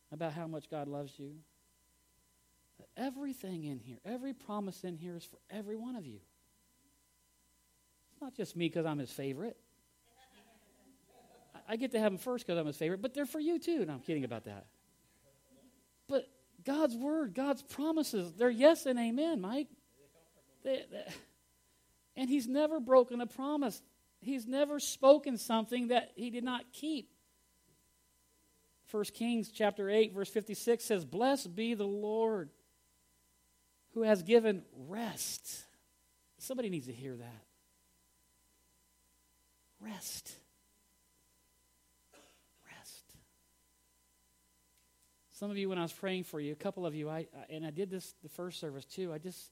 about 0.10 0.32
how 0.32 0.48
much 0.48 0.70
God 0.70 0.88
loves 0.88 1.20
you? 1.20 1.36
everything 2.98 3.64
in 3.66 3.80
here, 3.80 3.98
every 4.04 4.34
promise 4.34 4.84
in 4.84 4.98
here 4.98 5.16
is 5.16 5.24
for 5.24 5.38
every 5.50 5.76
one 5.76 5.96
of 5.96 6.06
you. 6.06 6.20
It's 8.12 8.22
not 8.22 8.36
just 8.36 8.56
me 8.56 8.68
because 8.70 8.86
I'm 8.86 8.98
his 8.98 9.12
favorite. 9.12 9.56
I 11.72 11.78
get 11.78 11.94
to 11.94 12.00
have 12.00 12.12
them 12.12 12.18
first 12.18 12.46
because 12.46 12.60
I'm 12.60 12.66
his 12.66 12.76
favorite, 12.76 13.02
but 13.02 13.14
they're 13.14 13.26
for 13.26 13.40
you 13.40 13.58
too. 13.58 13.86
No, 13.86 13.94
I'm 13.94 14.02
kidding 14.02 14.26
about 14.26 14.44
that. 14.44 14.66
But 16.10 16.28
God's 16.66 16.98
word, 16.98 17.34
God's 17.34 17.64
promises, 17.64 18.34
they're 18.34 18.50
yes 18.50 18.86
and 18.86 19.00
amen, 19.00 19.40
Mike. 19.40 19.70
They, 20.66 20.84
they, 20.92 21.06
and 22.18 22.30
he's 22.30 22.46
never 22.46 22.82
broken 22.82 23.22
a 23.22 23.26
promise. 23.26 23.82
He's 24.20 24.46
never 24.46 24.82
spoken 24.82 25.38
something 25.38 25.88
that 25.88 26.12
he 26.16 26.30
did 26.30 26.44
not 26.44 26.74
keep. 26.74 27.10
1 28.92 29.06
Kings 29.14 29.50
chapter 29.50 29.90
8 29.90 30.14
verse 30.14 30.30
56 30.30 30.84
says, 30.84 31.06
"Blessed 31.06 31.56
be 31.56 31.74
the 31.74 31.88
Lord 31.88 32.50
who 33.94 34.02
has 34.02 34.24
given 34.24 34.66
rest." 34.76 35.64
Somebody 36.38 36.70
needs 36.70 36.88
to 36.88 36.94
hear 36.94 37.16
that. 37.16 37.46
Rest. 39.80 40.36
Some 45.42 45.50
of 45.50 45.58
you, 45.58 45.70
when 45.70 45.80
I 45.80 45.82
was 45.82 45.92
praying 45.92 46.26
for 46.26 46.40
you, 46.40 46.52
a 46.52 46.56
couple 46.56 46.86
of 46.86 46.94
you, 46.94 47.10
I, 47.10 47.26
and 47.50 47.66
I 47.66 47.72
did 47.72 47.90
this 47.90 48.14
the 48.22 48.30
first 48.30 48.60
service 48.60 48.86
too, 48.86 49.12
I 49.12 49.18
just 49.18 49.50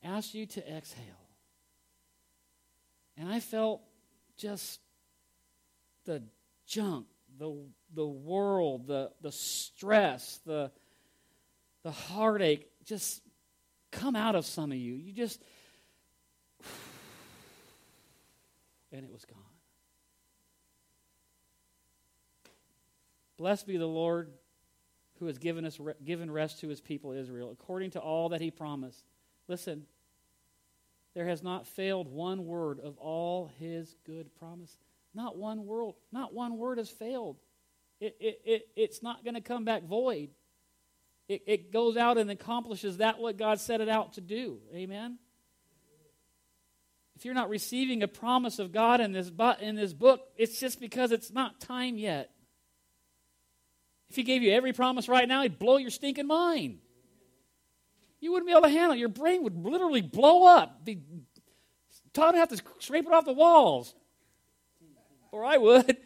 asked 0.00 0.32
you 0.32 0.46
to 0.46 0.72
exhale. 0.72 1.02
And 3.16 3.28
I 3.28 3.40
felt 3.40 3.80
just 4.36 4.78
the 6.04 6.22
junk, 6.68 7.06
the, 7.36 7.52
the 7.96 8.06
world, 8.06 8.86
the, 8.86 9.10
the 9.22 9.32
stress, 9.32 10.38
the, 10.46 10.70
the 11.82 11.90
heartache 11.90 12.70
just 12.84 13.20
come 13.90 14.14
out 14.14 14.36
of 14.36 14.46
some 14.46 14.70
of 14.70 14.78
you. 14.78 14.94
You 14.94 15.12
just, 15.12 15.42
and 18.92 19.04
it 19.04 19.12
was 19.12 19.24
gone. 19.24 19.40
Blessed 23.36 23.66
be 23.66 23.78
the 23.78 23.88
Lord 23.88 24.30
who 25.24 25.28
has 25.28 25.38
given 25.38 25.64
us 25.64 25.80
given 26.04 26.30
rest 26.30 26.60
to 26.60 26.68
his 26.68 26.82
people 26.82 27.12
Israel, 27.12 27.50
according 27.50 27.92
to 27.92 27.98
all 27.98 28.28
that 28.28 28.42
he 28.42 28.50
promised. 28.50 29.02
Listen, 29.48 29.86
there 31.14 31.26
has 31.26 31.42
not 31.42 31.66
failed 31.66 32.08
one 32.08 32.44
word 32.44 32.78
of 32.78 32.98
all 32.98 33.50
his 33.58 33.96
good 34.04 34.34
promise. 34.38 34.76
Not 35.14 35.38
one 35.38 35.64
word, 35.64 35.94
not 36.12 36.34
one 36.34 36.58
word 36.58 36.76
has 36.76 36.90
failed. 36.90 37.38
It, 38.00 38.16
it, 38.20 38.40
it, 38.44 38.68
it's 38.76 39.02
not 39.02 39.24
going 39.24 39.32
to 39.34 39.40
come 39.40 39.64
back 39.64 39.84
void. 39.84 40.28
It, 41.26 41.42
it 41.46 41.72
goes 41.72 41.96
out 41.96 42.18
and 42.18 42.30
accomplishes 42.30 42.98
that 42.98 43.18
what 43.18 43.38
God 43.38 43.60
set 43.60 43.80
it 43.80 43.88
out 43.88 44.14
to 44.14 44.20
do. 44.20 44.58
Amen? 44.74 45.18
If 47.16 47.24
you're 47.24 47.32
not 47.32 47.48
receiving 47.48 48.02
a 48.02 48.08
promise 48.08 48.58
of 48.58 48.72
God 48.72 49.00
in 49.00 49.12
this, 49.12 49.32
in 49.62 49.74
this 49.74 49.94
book, 49.94 50.20
it's 50.36 50.60
just 50.60 50.80
because 50.80 51.12
it's 51.12 51.32
not 51.32 51.60
time 51.60 51.96
yet. 51.96 52.33
If 54.14 54.16
he 54.16 54.22
gave 54.22 54.44
you 54.44 54.52
every 54.52 54.72
promise 54.72 55.08
right 55.08 55.26
now, 55.26 55.42
he'd 55.42 55.58
blow 55.58 55.76
your 55.76 55.90
stinking 55.90 56.28
mind. 56.28 56.78
You 58.20 58.30
wouldn't 58.30 58.46
be 58.46 58.52
able 58.52 58.62
to 58.62 58.68
handle 58.68 58.92
it. 58.92 59.00
Your 59.00 59.08
brain 59.08 59.42
would 59.42 59.56
literally 59.56 60.02
blow 60.02 60.46
up. 60.46 60.84
Be, 60.84 61.00
Todd 62.12 62.34
would 62.34 62.38
have 62.38 62.48
to 62.50 62.62
scrape 62.78 63.06
it 63.06 63.12
off 63.12 63.24
the 63.24 63.32
walls. 63.32 63.92
Or 65.32 65.44
I 65.44 65.56
would. 65.56 65.96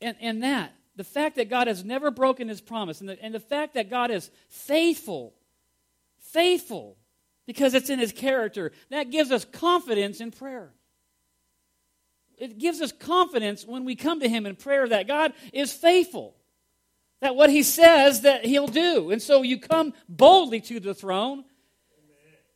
And, 0.00 0.16
and 0.20 0.42
that, 0.42 0.72
the 0.96 1.04
fact 1.04 1.36
that 1.36 1.48
God 1.48 1.68
has 1.68 1.84
never 1.84 2.10
broken 2.10 2.48
his 2.48 2.60
promise, 2.60 2.98
and 2.98 3.08
the, 3.08 3.22
and 3.22 3.32
the 3.32 3.38
fact 3.38 3.74
that 3.74 3.88
God 3.88 4.10
is 4.10 4.32
faithful, 4.48 5.32
faithful, 6.18 6.96
because 7.46 7.72
it's 7.72 7.88
in 7.88 8.00
his 8.00 8.10
character, 8.10 8.72
that 8.90 9.12
gives 9.12 9.30
us 9.30 9.44
confidence 9.44 10.20
in 10.20 10.32
prayer 10.32 10.72
it 12.38 12.58
gives 12.58 12.80
us 12.80 12.92
confidence 12.92 13.64
when 13.64 13.84
we 13.84 13.96
come 13.96 14.20
to 14.20 14.28
him 14.28 14.46
in 14.46 14.56
prayer 14.56 14.88
that 14.88 15.06
God 15.06 15.32
is 15.52 15.72
faithful. 15.72 16.34
That 17.20 17.36
what 17.36 17.50
he 17.50 17.62
says 17.62 18.22
that 18.22 18.44
he'll 18.44 18.66
do. 18.66 19.10
And 19.10 19.22
so 19.22 19.42
you 19.42 19.60
come 19.60 19.94
boldly 20.08 20.60
to 20.62 20.80
the 20.80 20.94
throne. 20.94 21.44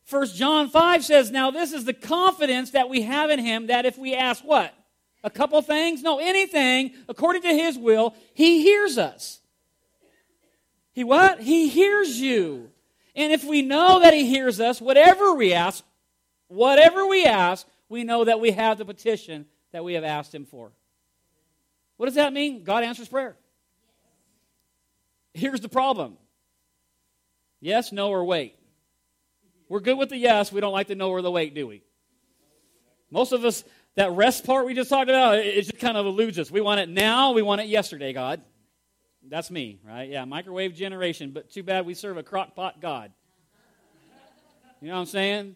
First 0.03 0.35
John 0.35 0.69
5 0.69 1.05
says, 1.05 1.31
Now 1.31 1.51
this 1.51 1.71
is 1.73 1.85
the 1.85 1.93
confidence 1.93 2.71
that 2.71 2.89
we 2.89 3.01
have 3.01 3.29
in 3.29 3.39
him 3.39 3.67
that 3.67 3.85
if 3.85 3.97
we 3.97 4.13
ask 4.13 4.43
what? 4.43 4.73
A 5.23 5.29
couple 5.29 5.61
things? 5.61 6.01
No, 6.01 6.19
anything 6.19 6.93
according 7.09 7.41
to 7.43 7.53
his 7.53 7.77
will, 7.77 8.15
he 8.33 8.61
hears 8.61 8.97
us. 8.97 9.39
He 10.93 11.03
what? 11.03 11.41
He 11.41 11.69
hears 11.69 12.19
you. 12.19 12.71
And 13.15 13.33
if 13.33 13.43
we 13.43 13.61
know 13.61 13.99
that 13.99 14.13
he 14.13 14.25
hears 14.25 14.59
us, 14.59 14.79
whatever 14.79 15.33
we 15.33 15.53
ask, 15.53 15.83
whatever 16.47 17.05
we 17.07 17.25
ask, 17.25 17.67
we 17.89 18.03
know 18.03 18.25
that 18.25 18.39
we 18.39 18.51
have 18.51 18.77
the 18.77 18.85
petition 18.85 19.45
that 19.71 19.83
we 19.83 19.93
have 19.93 20.03
asked 20.03 20.33
Him 20.33 20.45
for. 20.45 20.71
What 21.97 22.05
does 22.05 22.15
that 22.15 22.33
mean? 22.33 22.63
God 22.63 22.83
answers 22.83 23.07
prayer. 23.07 23.35
Here's 25.33 25.61
the 25.61 25.69
problem 25.69 26.17
yes, 27.59 27.91
no, 27.91 28.09
or 28.09 28.23
wait. 28.23 28.55
We're 29.69 29.81
good 29.81 29.97
with 29.97 30.09
the 30.09 30.17
yes, 30.17 30.51
we 30.51 30.61
don't 30.61 30.71
like 30.71 30.87
the 30.87 30.95
no 30.95 31.09
or 31.09 31.21
the 31.21 31.31
wait, 31.31 31.53
do 31.53 31.67
we? 31.67 31.83
Most 33.11 33.31
of 33.31 33.43
us, 33.43 33.63
that 33.95 34.11
rest 34.11 34.45
part 34.45 34.65
we 34.65 34.73
just 34.73 34.89
talked 34.89 35.09
about, 35.09 35.39
it 35.39 35.61
just 35.61 35.79
kind 35.79 35.97
of 35.97 36.05
eludes 36.05 36.39
us. 36.39 36.49
We 36.49 36.61
want 36.61 36.79
it 36.79 36.89
now, 36.89 37.33
we 37.33 37.41
want 37.41 37.61
it 37.61 37.67
yesterday, 37.67 38.13
God. 38.13 38.41
That's 39.27 39.51
me, 39.51 39.79
right? 39.85 40.09
Yeah, 40.09 40.23
microwave 40.25 40.73
generation, 40.73 41.31
but 41.31 41.51
too 41.51 41.63
bad 41.63 41.85
we 41.85 41.93
serve 41.93 42.17
a 42.17 42.23
crock 42.23 42.55
pot 42.55 42.79
God. 42.79 43.11
You 44.81 44.89
know 44.89 44.93
what 44.93 45.01
I'm 45.01 45.05
saying? 45.07 45.55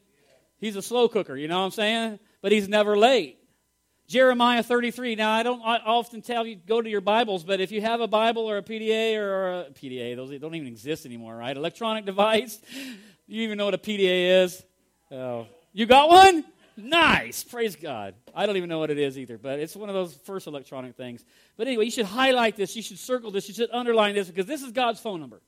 He's 0.60 0.76
a 0.76 0.82
slow 0.82 1.08
cooker, 1.08 1.38
you 1.38 1.48
know 1.48 1.60
what 1.60 1.66
I'm 1.66 1.72
saying? 1.72 2.20
But 2.42 2.52
he's 2.52 2.68
never 2.68 2.98
late. 2.98 3.41
Jeremiah 4.12 4.62
33. 4.62 5.16
Now, 5.16 5.32
I 5.32 5.42
don't 5.42 5.62
I 5.62 5.78
often 5.78 6.22
tell 6.22 6.46
you 6.46 6.58
go 6.58 6.82
to 6.82 6.90
your 6.90 7.00
Bibles, 7.00 7.46
but 7.46 7.62
if 7.62 7.72
you 7.72 7.80
have 7.80 8.02
a 8.02 8.08
Bible 8.08 8.42
or 8.42 8.58
a 8.58 8.62
PDA 8.62 9.16
or 9.16 9.62
a 9.62 9.66
PDA, 9.72 10.18
those 10.18 10.38
don't 10.38 10.54
even 10.54 10.68
exist 10.68 11.06
anymore, 11.06 11.34
right? 11.38 11.56
Electronic 11.56 12.06
device. 12.06 12.60
You 13.28 13.44
even 13.44 13.58
know 13.58 13.64
what 13.64 13.74
a 13.74 13.78
PDA 13.78 14.44
is? 14.44 14.62
Oh, 15.10 15.48
you 15.72 15.86
got 15.86 16.10
one? 16.10 16.44
Nice. 16.76 17.46
Praise 17.46 17.78
God. 17.78 18.14
I 18.36 18.46
don't 18.46 18.58
even 18.58 18.68
know 18.68 18.80
what 18.80 18.90
it 18.90 18.98
is 18.98 19.18
either, 19.18 19.38
but 19.38 19.60
it's 19.60 19.74
one 19.74 19.88
of 19.88 19.96
those 19.96 20.14
first 20.26 20.48
electronic 20.48 20.98
things. 20.98 21.24
But 21.56 21.68
anyway, 21.68 21.86
you 21.86 21.92
should 21.92 22.08
highlight 22.08 22.58
this. 22.58 22.76
You 22.76 22.82
should 22.82 23.00
circle 23.00 23.32
this. 23.32 23.48
You 23.48 23.54
should 23.54 23.70
underline 23.72 24.16
this 24.16 24.28
because 24.28 24.48
this 24.48 24.64
is 24.64 24.74
God's 24.74 25.00
phone 25.00 25.22
number. 25.22 25.40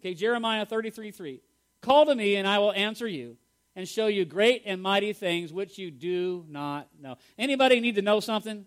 Okay, 0.00 0.14
Jeremiah 0.14 0.66
33 0.66 1.12
3. 1.12 1.40
Call 1.80 2.06
to 2.06 2.14
me, 2.16 2.34
and 2.34 2.48
I 2.48 2.58
will 2.58 2.72
answer 2.72 3.06
you 3.06 3.36
and 3.78 3.88
show 3.88 4.08
you 4.08 4.24
great 4.24 4.64
and 4.66 4.82
mighty 4.82 5.12
things 5.12 5.52
which 5.52 5.78
you 5.78 5.92
do 5.92 6.44
not 6.48 6.88
know. 7.00 7.14
Anybody 7.38 7.78
need 7.78 7.94
to 7.94 8.02
know 8.02 8.18
something? 8.18 8.66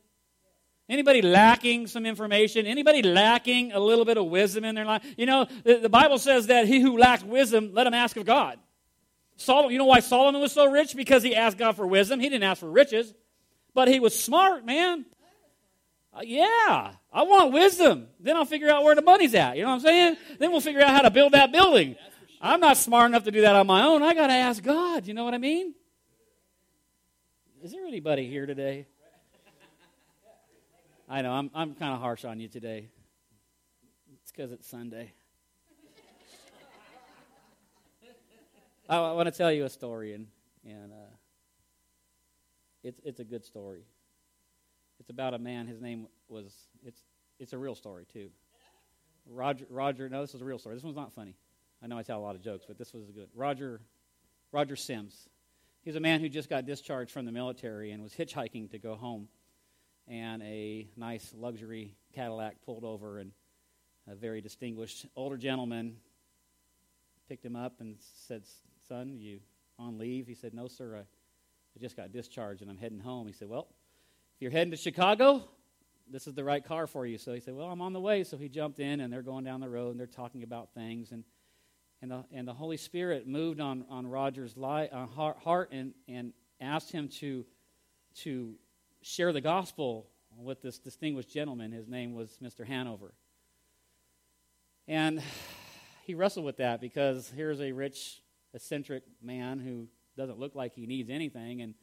Anybody 0.88 1.22
lacking 1.22 1.88
some 1.88 2.06
information? 2.06 2.66
Anybody 2.66 3.02
lacking 3.02 3.74
a 3.74 3.80
little 3.80 4.06
bit 4.06 4.16
of 4.16 4.28
wisdom 4.28 4.64
in 4.64 4.74
their 4.74 4.86
life? 4.86 5.04
You 5.18 5.26
know, 5.26 5.48
the, 5.66 5.80
the 5.80 5.90
Bible 5.90 6.18
says 6.18 6.48
that 6.48 6.66
he 6.66 6.80
who 6.80 6.98
lacks 6.98 7.24
wisdom, 7.24 7.72
let 7.74 7.88
him 7.88 7.94
ask 7.94 8.16
of 8.16 8.26
God. 8.26 8.58
Solomon, 9.36 9.74
you 9.74 9.80
know 9.80 9.86
why 9.86 10.00
Solomon 10.00 10.40
was 10.40 10.54
so 10.54 10.72
rich? 10.72 10.96
Because 10.96 11.24
he 11.24 11.36
asked 11.36 11.58
God 11.58 11.76
for 11.76 11.86
wisdom. 11.86 12.22
He 12.22 12.30
didn't 12.30 12.46
ask 12.46 12.62
for 12.62 12.72
riches, 12.72 13.14
but 13.74 13.90
he 13.90 14.00
was 14.00 14.18
smart, 14.18 14.66
man. 14.66 15.04
Uh, 16.14 16.22
yeah, 16.24 16.94
I 17.12 17.24
want 17.24 17.52
wisdom. 17.52 18.08
Then 18.22 18.38
I'll 18.38 18.46
figure 18.46 18.70
out 18.70 18.86
where 18.86 18.96
the 18.96 19.02
money's 19.02 19.36
at. 19.36 19.58
You 19.58 19.64
know 19.64 19.70
what 19.70 19.76
I'm 19.76 19.82
saying? 19.82 20.18
Then 20.40 20.52
we'll 20.52 20.62
figure 20.62 20.82
out 20.82 20.92
how 20.92 21.02
to 21.02 21.12
build 21.12 21.34
that 21.34 21.52
building. 21.52 21.98
I'm 22.44 22.60
not 22.60 22.78
smart 22.78 23.08
enough 23.08 23.24
to 23.26 23.32
do 23.32 23.42
that 23.42 23.56
on 23.56 23.68
my 23.68 23.84
own. 23.84 24.02
I 24.02 24.16
got 24.16 24.28
to 24.28 24.34
ask 24.34 24.64
God. 24.64 25.06
You 25.06 25.14
know 25.14 25.24
what 25.24 25.36
I 25.36 25.38
mean? 25.38 25.76
Is 27.64 27.72
there 27.72 27.86
anybody 27.86 28.28
here 28.28 28.48
today? 28.48 28.88
I 31.08 31.22
know, 31.22 31.34
I'm, 31.34 31.52
I'm 31.54 31.76
kind 31.76 31.94
of 31.94 32.00
harsh 32.00 32.26
on 32.26 32.40
you 32.40 32.48
today. 32.48 32.88
It's 34.24 34.32
because 34.32 34.52
it's 34.52 34.68
Sunday. 34.68 35.12
I, 38.90 38.98
I 38.98 39.12
want 39.12 39.28
to 39.28 39.32
tell 39.32 39.52
you 39.52 39.66
a 39.66 39.70
story, 39.70 40.14
and, 40.14 40.28
and 40.66 40.92
uh, 40.92 41.14
it's, 42.82 43.00
it's 43.04 43.20
a 43.20 43.24
good 43.24 43.46
story. 43.46 43.84
It's 45.00 45.10
about 45.10 45.36
a 45.36 45.40
man. 45.40 45.68
His 45.68 45.80
name 45.80 46.08
was, 46.28 46.56
it's, 46.84 47.02
it's 47.40 47.54
a 47.54 47.58
real 47.58 47.76
story, 47.76 48.06
too. 48.12 48.30
Roger, 49.28 49.66
Roger, 49.70 50.10
no, 50.10 50.22
this 50.22 50.34
is 50.34 50.42
a 50.42 50.46
real 50.46 50.58
story. 50.58 50.76
This 50.76 50.84
one's 50.84 50.96
not 50.96 51.14
funny. 51.14 51.36
I 51.84 51.88
know 51.88 51.98
I 51.98 52.04
tell 52.04 52.20
a 52.20 52.22
lot 52.22 52.36
of 52.36 52.42
jokes, 52.42 52.66
but 52.68 52.78
this 52.78 52.94
was 52.94 53.10
good. 53.12 53.30
Roger, 53.34 53.82
Roger 54.52 54.76
Sims. 54.76 55.28
He's 55.84 55.96
a 55.96 56.00
man 56.00 56.20
who 56.20 56.30
just 56.30 56.50
got 56.50 56.66
discharged 56.66 57.12
from 57.12 57.26
the 57.26 57.32
military 57.32 57.92
and 57.92 58.04
was 58.04 58.14
hitchhiking 58.14 58.70
to 58.72 58.78
go 58.78 58.96
home. 58.96 59.28
And 60.08 60.44
a 60.44 60.88
nice 60.96 61.34
luxury 61.36 61.96
Cadillac 62.14 62.58
pulled 62.66 62.84
over, 62.84 63.20
and 63.20 63.32
a 64.08 64.16
very 64.16 64.42
distinguished 64.42 65.06
older 65.16 65.38
gentleman 65.38 65.96
picked 67.28 67.46
him 67.46 67.56
up 67.56 67.80
and 67.80 67.96
said, 68.28 68.44
Son, 68.88 69.18
you 69.18 69.40
on 69.80 69.98
leave? 69.98 70.28
He 70.28 70.36
said, 70.36 70.54
No, 70.54 70.68
sir. 70.68 70.98
I, 70.98 71.00
I 71.00 71.80
just 71.80 71.96
got 71.96 72.12
discharged 72.12 72.62
and 72.62 72.70
I'm 72.70 72.78
heading 72.78 73.00
home. 73.00 73.26
He 73.26 73.34
said, 73.34 73.48
Well, 73.48 73.68
if 74.36 74.42
you're 74.42 74.52
heading 74.52 74.72
to 74.72 74.78
Chicago, 74.78 75.44
this 76.10 76.28
is 76.28 76.34
the 76.34 76.44
right 76.44 76.64
car 76.64 76.88
for 76.88 77.06
you. 77.06 77.18
So 77.18 77.34
he 77.34 77.40
said, 77.40 77.54
Well, 77.54 77.68
I'm 77.68 77.82
on 77.82 77.94
the 77.94 78.02
way. 78.02 78.24
So 78.24 78.38
he 78.38 78.50
jumped 78.50 78.80
in 78.80 79.00
and 79.00 79.14
they're 79.14 79.22
going 79.22 79.46
down 79.46 79.62
the 79.62 79.70
road 79.70 79.92
and 79.92 80.00
they're 80.00 80.08
talking 80.08 80.44
about 80.44 80.74
things. 80.74 81.12
And 81.12 81.24
and 82.02 82.12
the, 82.12 82.24
and 82.32 82.48
the 82.48 82.54
Holy 82.54 82.78
Spirit 82.78 83.28
moved 83.28 83.60
on, 83.60 83.86
on 83.90 84.08
Roger's 84.08 84.58
li- 84.58 84.90
uh, 84.92 85.06
heart 85.06 85.70
and, 85.72 85.94
and 86.08 86.34
asked 86.60 86.92
him 86.92 87.08
to, 87.20 87.46
to 88.16 88.56
share 89.02 89.32
the 89.32 89.42
gospel 89.42 90.08
with 90.38 90.62
this 90.62 90.80
distinguished 90.80 91.32
gentleman. 91.32 91.72
His 91.72 91.88
name 91.88 92.14
was 92.14 92.40
Mr. 92.42 92.66
Hanover. 92.66 93.14
And 94.88 95.22
he 96.06 96.16
wrestled 96.16 96.46
with 96.46 96.58
that 96.58 96.82
because 96.82 97.32
here's 97.36 97.62
a 97.62 97.72
rich, 97.72 98.22
eccentric 98.54 99.04
man 99.22 99.60
who 99.60 99.88
doesn't 100.18 100.40
look 100.40 100.56
like 100.56 100.74
he 100.74 100.86
needs 100.86 101.10
anything, 101.10 101.62
and 101.62 101.74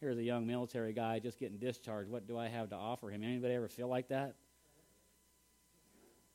here's 0.00 0.16
a 0.16 0.22
young 0.22 0.46
military 0.46 0.92
guy 0.92 1.18
just 1.18 1.38
getting 1.38 1.58
discharged. 1.58 2.10
What 2.10 2.26
do 2.26 2.38
I 2.38 2.48
have 2.48 2.70
to 2.70 2.76
offer 2.76 3.10
him? 3.10 3.22
Anybody 3.22 3.54
ever 3.54 3.68
feel 3.68 3.88
like 3.88 4.08
that? 4.08 4.36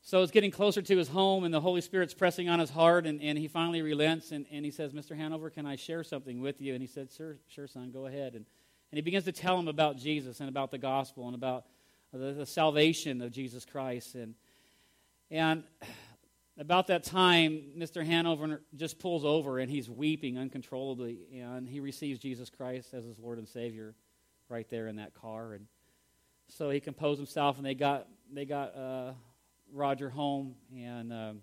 So 0.09 0.23
it's 0.23 0.31
getting 0.31 0.49
closer 0.49 0.81
to 0.81 0.97
his 0.97 1.07
home, 1.07 1.43
and 1.43 1.53
the 1.53 1.61
Holy 1.61 1.81
Spirit's 1.81 2.15
pressing 2.15 2.49
on 2.49 2.57
his 2.57 2.71
heart, 2.71 3.05
and, 3.05 3.21
and 3.21 3.37
he 3.37 3.47
finally 3.47 3.83
relents, 3.83 4.31
and, 4.31 4.47
and 4.51 4.65
he 4.65 4.71
says, 4.71 4.91
Mr. 4.91 5.15
Hanover, 5.15 5.51
can 5.51 5.67
I 5.67 5.75
share 5.75 6.03
something 6.03 6.41
with 6.41 6.59
you? 6.59 6.73
And 6.73 6.81
he 6.81 6.87
said, 6.87 7.11
Sure, 7.15 7.37
sure, 7.47 7.67
son, 7.67 7.91
go 7.91 8.07
ahead. 8.07 8.33
And, 8.33 8.43
and 8.91 8.97
he 8.97 9.01
begins 9.01 9.25
to 9.25 9.31
tell 9.31 9.59
him 9.59 9.67
about 9.67 9.97
Jesus 9.97 10.39
and 10.39 10.49
about 10.49 10.71
the 10.71 10.79
gospel 10.79 11.27
and 11.27 11.35
about 11.35 11.65
the, 12.11 12.33
the 12.33 12.47
salvation 12.47 13.21
of 13.21 13.31
Jesus 13.31 13.65
Christ. 13.65 14.15
And, 14.15 14.33
and 15.29 15.63
about 16.57 16.87
that 16.87 17.03
time, 17.03 17.61
Mr. 17.77 18.03
Hanover 18.03 18.63
just 18.75 18.97
pulls 18.97 19.23
over, 19.23 19.59
and 19.59 19.69
he's 19.69 19.91
weeping 19.91 20.39
uncontrollably, 20.39 21.19
and 21.39 21.69
he 21.69 21.81
receives 21.81 22.19
Jesus 22.19 22.49
Christ 22.49 22.95
as 22.95 23.05
his 23.05 23.19
Lord 23.19 23.37
and 23.37 23.47
Savior 23.47 23.93
right 24.49 24.67
there 24.71 24.87
in 24.87 24.95
that 24.95 25.13
car. 25.13 25.53
And 25.53 25.67
so 26.47 26.71
he 26.71 26.79
composed 26.79 27.19
himself, 27.19 27.57
and 27.57 27.65
they 27.67 27.75
got, 27.75 28.07
they 28.33 28.45
got 28.45 28.75
uh, 28.75 29.11
Roger 29.73 30.09
home, 30.09 30.55
and 30.75 31.13
um, 31.13 31.41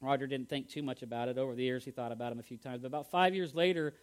Roger 0.00 0.26
didn't 0.26 0.48
think 0.48 0.68
too 0.68 0.82
much 0.82 1.02
about 1.02 1.28
it. 1.28 1.38
Over 1.38 1.54
the 1.54 1.62
years, 1.62 1.84
he 1.84 1.90
thought 1.90 2.12
about 2.12 2.32
him 2.32 2.38
a 2.38 2.42
few 2.42 2.58
times. 2.58 2.82
But 2.82 2.88
about 2.88 3.10
five 3.10 3.34
years 3.34 3.54
later, 3.54 3.94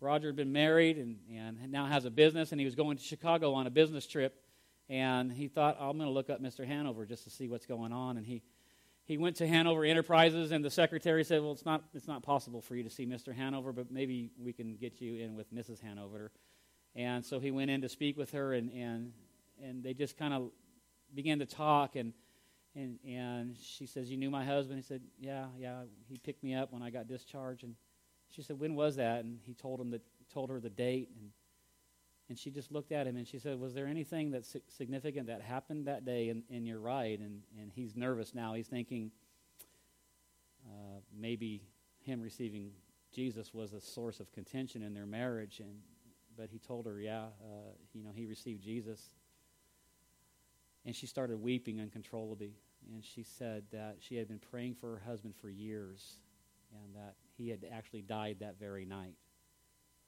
Roger 0.00 0.28
had 0.28 0.36
been 0.36 0.52
married 0.52 0.96
and, 0.96 1.18
and 1.30 1.70
now 1.70 1.86
has 1.86 2.04
a 2.04 2.10
business, 2.10 2.52
and 2.52 2.60
he 2.60 2.64
was 2.64 2.74
going 2.74 2.96
to 2.96 3.02
Chicago 3.02 3.54
on 3.54 3.66
a 3.66 3.70
business 3.70 4.06
trip. 4.06 4.42
And 4.88 5.30
he 5.30 5.48
thought, 5.48 5.76
I'm 5.78 5.96
going 5.96 6.08
to 6.08 6.12
look 6.12 6.30
up 6.30 6.42
Mr. 6.42 6.66
Hanover 6.66 7.06
just 7.06 7.24
to 7.24 7.30
see 7.30 7.48
what's 7.48 7.66
going 7.66 7.92
on. 7.92 8.16
And 8.16 8.26
he, 8.26 8.42
he 9.04 9.18
went 9.18 9.36
to 9.36 9.46
Hanover 9.46 9.84
Enterprises, 9.84 10.50
and 10.52 10.64
the 10.64 10.70
secretary 10.70 11.22
said, 11.22 11.42
Well, 11.42 11.52
it's 11.52 11.64
not, 11.64 11.84
it's 11.94 12.08
not 12.08 12.22
possible 12.22 12.60
for 12.60 12.74
you 12.74 12.82
to 12.82 12.90
see 12.90 13.06
Mr. 13.06 13.34
Hanover, 13.34 13.72
but 13.72 13.90
maybe 13.90 14.30
we 14.38 14.52
can 14.52 14.76
get 14.76 15.00
you 15.00 15.22
in 15.22 15.36
with 15.36 15.54
Mrs. 15.54 15.80
Hanover. 15.80 16.32
And 16.96 17.24
so 17.24 17.38
he 17.38 17.50
went 17.50 17.70
in 17.70 17.82
to 17.82 17.88
speak 17.88 18.16
with 18.16 18.32
her, 18.32 18.52
and, 18.52 18.70
and, 18.72 19.12
and 19.62 19.84
they 19.84 19.94
just 19.94 20.16
kind 20.16 20.34
of 20.34 20.50
began 21.14 21.38
to 21.38 21.46
talk. 21.46 21.94
And 21.94 22.12
and 22.74 22.98
and 23.06 23.56
she 23.60 23.86
says, 23.86 24.10
"You 24.10 24.16
knew 24.16 24.30
my 24.30 24.44
husband?" 24.44 24.78
He 24.78 24.82
said, 24.82 25.02
"Yeah, 25.18 25.46
yeah. 25.58 25.82
He 26.08 26.18
picked 26.18 26.42
me 26.42 26.54
up 26.54 26.72
when 26.72 26.82
I 26.82 26.90
got 26.90 27.08
discharged." 27.08 27.64
And 27.64 27.74
she 28.28 28.42
said, 28.42 28.58
"When 28.58 28.74
was 28.74 28.96
that?" 28.96 29.24
And 29.24 29.40
he 29.44 29.54
told 29.54 29.80
him 29.80 29.90
that 29.90 30.02
told 30.32 30.50
her 30.50 30.60
the 30.60 30.70
date. 30.70 31.10
And 31.18 31.30
and 32.28 32.38
she 32.38 32.50
just 32.50 32.70
looked 32.70 32.92
at 32.92 33.08
him 33.08 33.16
and 33.16 33.26
she 33.26 33.38
said, 33.38 33.58
"Was 33.58 33.74
there 33.74 33.86
anything 33.86 34.30
that's 34.30 34.56
significant 34.68 35.26
that 35.26 35.42
happened 35.42 35.86
that 35.86 36.04
day 36.04 36.28
in, 36.28 36.44
in 36.48 36.64
your 36.64 36.78
ride?" 36.78 37.20
And 37.20 37.42
and 37.58 37.72
he's 37.72 37.96
nervous 37.96 38.34
now. 38.34 38.54
He's 38.54 38.68
thinking 38.68 39.10
uh, 40.66 41.00
maybe 41.12 41.62
him 42.02 42.20
receiving 42.20 42.70
Jesus 43.12 43.52
was 43.52 43.72
a 43.72 43.80
source 43.80 44.20
of 44.20 44.30
contention 44.30 44.82
in 44.82 44.94
their 44.94 45.06
marriage. 45.06 45.58
And 45.58 45.80
but 46.36 46.48
he 46.50 46.60
told 46.60 46.86
her, 46.86 47.00
"Yeah, 47.00 47.24
uh, 47.24 47.72
you 47.92 48.04
know, 48.04 48.10
he 48.14 48.26
received 48.26 48.62
Jesus." 48.62 49.10
And 50.84 50.94
she 50.94 51.06
started 51.06 51.40
weeping 51.40 51.80
uncontrollably. 51.80 52.54
And 52.92 53.04
she 53.04 53.22
said 53.22 53.64
that 53.72 53.96
she 54.00 54.16
had 54.16 54.28
been 54.28 54.38
praying 54.38 54.74
for 54.74 54.88
her 54.90 55.02
husband 55.06 55.34
for 55.40 55.50
years 55.50 56.16
and 56.72 56.94
that 56.94 57.14
he 57.36 57.48
had 57.48 57.64
actually 57.72 58.02
died 58.02 58.38
that 58.40 58.58
very 58.58 58.84
night. 58.84 59.14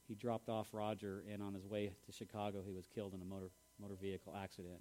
He 0.07 0.15
dropped 0.15 0.49
off 0.49 0.69
Roger, 0.73 1.25
and 1.33 1.43
on 1.43 1.55
his 1.55 1.67
way 1.67 1.93
to 2.07 2.13
Chicago, 2.13 2.63
he 2.67 2.73
was 2.73 2.87
killed 2.87 3.15
in 3.15 3.23
a 3.23 3.25
motor, 3.25 3.51
motor 3.81 3.95
vehicle 3.95 4.35
accident. 4.37 4.81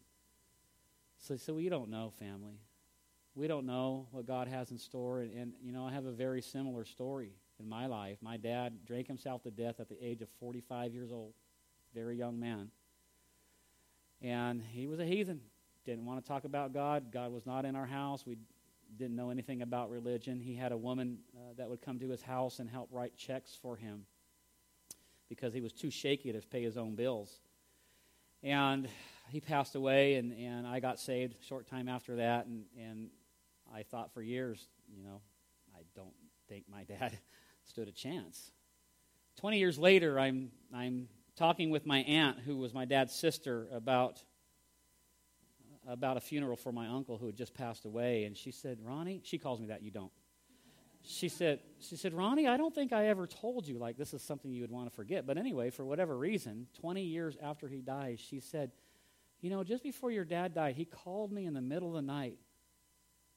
So, 1.17 1.37
so 1.37 1.53
we 1.53 1.69
don't 1.69 1.89
know, 1.89 2.11
family. 2.19 2.59
We 3.35 3.47
don't 3.47 3.65
know 3.65 4.07
what 4.11 4.25
God 4.25 4.47
has 4.47 4.71
in 4.71 4.77
store. 4.77 5.21
And, 5.21 5.31
and, 5.31 5.53
you 5.61 5.71
know, 5.71 5.85
I 5.85 5.93
have 5.93 6.05
a 6.05 6.11
very 6.11 6.41
similar 6.41 6.83
story 6.83 7.31
in 7.59 7.69
my 7.69 7.85
life. 7.85 8.17
My 8.21 8.37
dad 8.37 8.85
drank 8.85 9.07
himself 9.07 9.43
to 9.43 9.51
death 9.51 9.79
at 9.79 9.87
the 9.87 10.03
age 10.03 10.21
of 10.21 10.29
45 10.39 10.93
years 10.93 11.11
old, 11.11 11.33
very 11.93 12.17
young 12.17 12.39
man. 12.39 12.69
And 14.21 14.61
he 14.61 14.87
was 14.87 14.99
a 14.99 15.05
heathen 15.05 15.41
didn't 15.85 16.05
want 16.05 16.23
to 16.23 16.27
talk 16.27 16.43
about 16.43 16.73
God. 16.73 17.11
God 17.11 17.31
was 17.31 17.45
not 17.45 17.65
in 17.65 17.75
our 17.75 17.85
house. 17.85 18.25
We 18.25 18.37
didn't 18.97 19.15
know 19.15 19.29
anything 19.29 19.61
about 19.61 19.89
religion. 19.89 20.39
He 20.39 20.55
had 20.55 20.71
a 20.71 20.77
woman 20.77 21.19
uh, 21.35 21.53
that 21.57 21.69
would 21.69 21.81
come 21.81 21.99
to 21.99 22.09
his 22.09 22.21
house 22.21 22.59
and 22.59 22.69
help 22.69 22.89
write 22.91 23.15
checks 23.15 23.57
for 23.61 23.75
him 23.75 24.05
because 25.29 25.53
he 25.53 25.61
was 25.61 25.71
too 25.71 25.89
shaky 25.89 26.31
to 26.31 26.41
pay 26.41 26.61
his 26.61 26.77
own 26.77 26.95
bills. 26.95 27.39
And 28.43 28.87
he 29.29 29.39
passed 29.39 29.75
away, 29.75 30.15
and, 30.15 30.33
and 30.33 30.67
I 30.67 30.79
got 30.79 30.99
saved 30.99 31.35
a 31.41 31.45
short 31.45 31.67
time 31.67 31.87
after 31.87 32.17
that. 32.17 32.47
And, 32.47 32.65
and 32.77 33.09
I 33.73 33.83
thought 33.83 34.13
for 34.13 34.21
years, 34.21 34.67
you 34.93 35.03
know, 35.03 35.21
I 35.75 35.81
don't 35.95 36.13
think 36.49 36.65
my 36.69 36.83
dad 36.83 37.17
stood 37.65 37.87
a 37.87 37.91
chance. 37.91 38.51
20 39.39 39.57
years 39.57 39.77
later, 39.77 40.19
I'm, 40.19 40.51
I'm 40.73 41.07
talking 41.37 41.69
with 41.69 41.85
my 41.85 41.99
aunt, 41.99 42.39
who 42.39 42.57
was 42.57 42.73
my 42.73 42.85
dad's 42.85 43.13
sister, 43.13 43.67
about 43.71 44.21
about 45.87 46.17
a 46.17 46.19
funeral 46.21 46.55
for 46.55 46.71
my 46.71 46.87
uncle 46.87 47.17
who 47.17 47.25
had 47.25 47.35
just 47.35 47.53
passed 47.53 47.85
away, 47.85 48.25
and 48.25 48.37
she 48.37 48.51
said, 48.51 48.79
Ronnie, 48.81 49.21
she 49.23 49.37
calls 49.37 49.59
me 49.59 49.67
that, 49.67 49.81
you 49.81 49.91
don't. 49.91 50.11
She 51.03 51.29
said, 51.29 51.59
she 51.79 51.95
said, 51.95 52.13
Ronnie, 52.13 52.47
I 52.47 52.57
don't 52.57 52.73
think 52.73 52.93
I 52.93 53.07
ever 53.07 53.25
told 53.25 53.67
you 53.67 53.79
like 53.79 53.97
this 53.97 54.13
is 54.13 54.21
something 54.21 54.51
you 54.51 54.61
would 54.61 54.71
want 54.71 54.87
to 54.87 54.95
forget. 54.95 55.25
But 55.25 55.37
anyway, 55.37 55.71
for 55.71 55.83
whatever 55.83 56.15
reason, 56.15 56.67
20 56.79 57.01
years 57.01 57.37
after 57.41 57.67
he 57.67 57.81
died, 57.81 58.19
she 58.19 58.39
said, 58.39 58.71
You 59.39 59.49
know, 59.49 59.63
just 59.63 59.81
before 59.81 60.11
your 60.11 60.25
dad 60.25 60.53
died, 60.53 60.75
he 60.75 60.85
called 60.85 61.31
me 61.31 61.45
in 61.45 61.53
the 61.55 61.61
middle 61.61 61.89
of 61.89 61.95
the 61.95 62.01
night, 62.03 62.37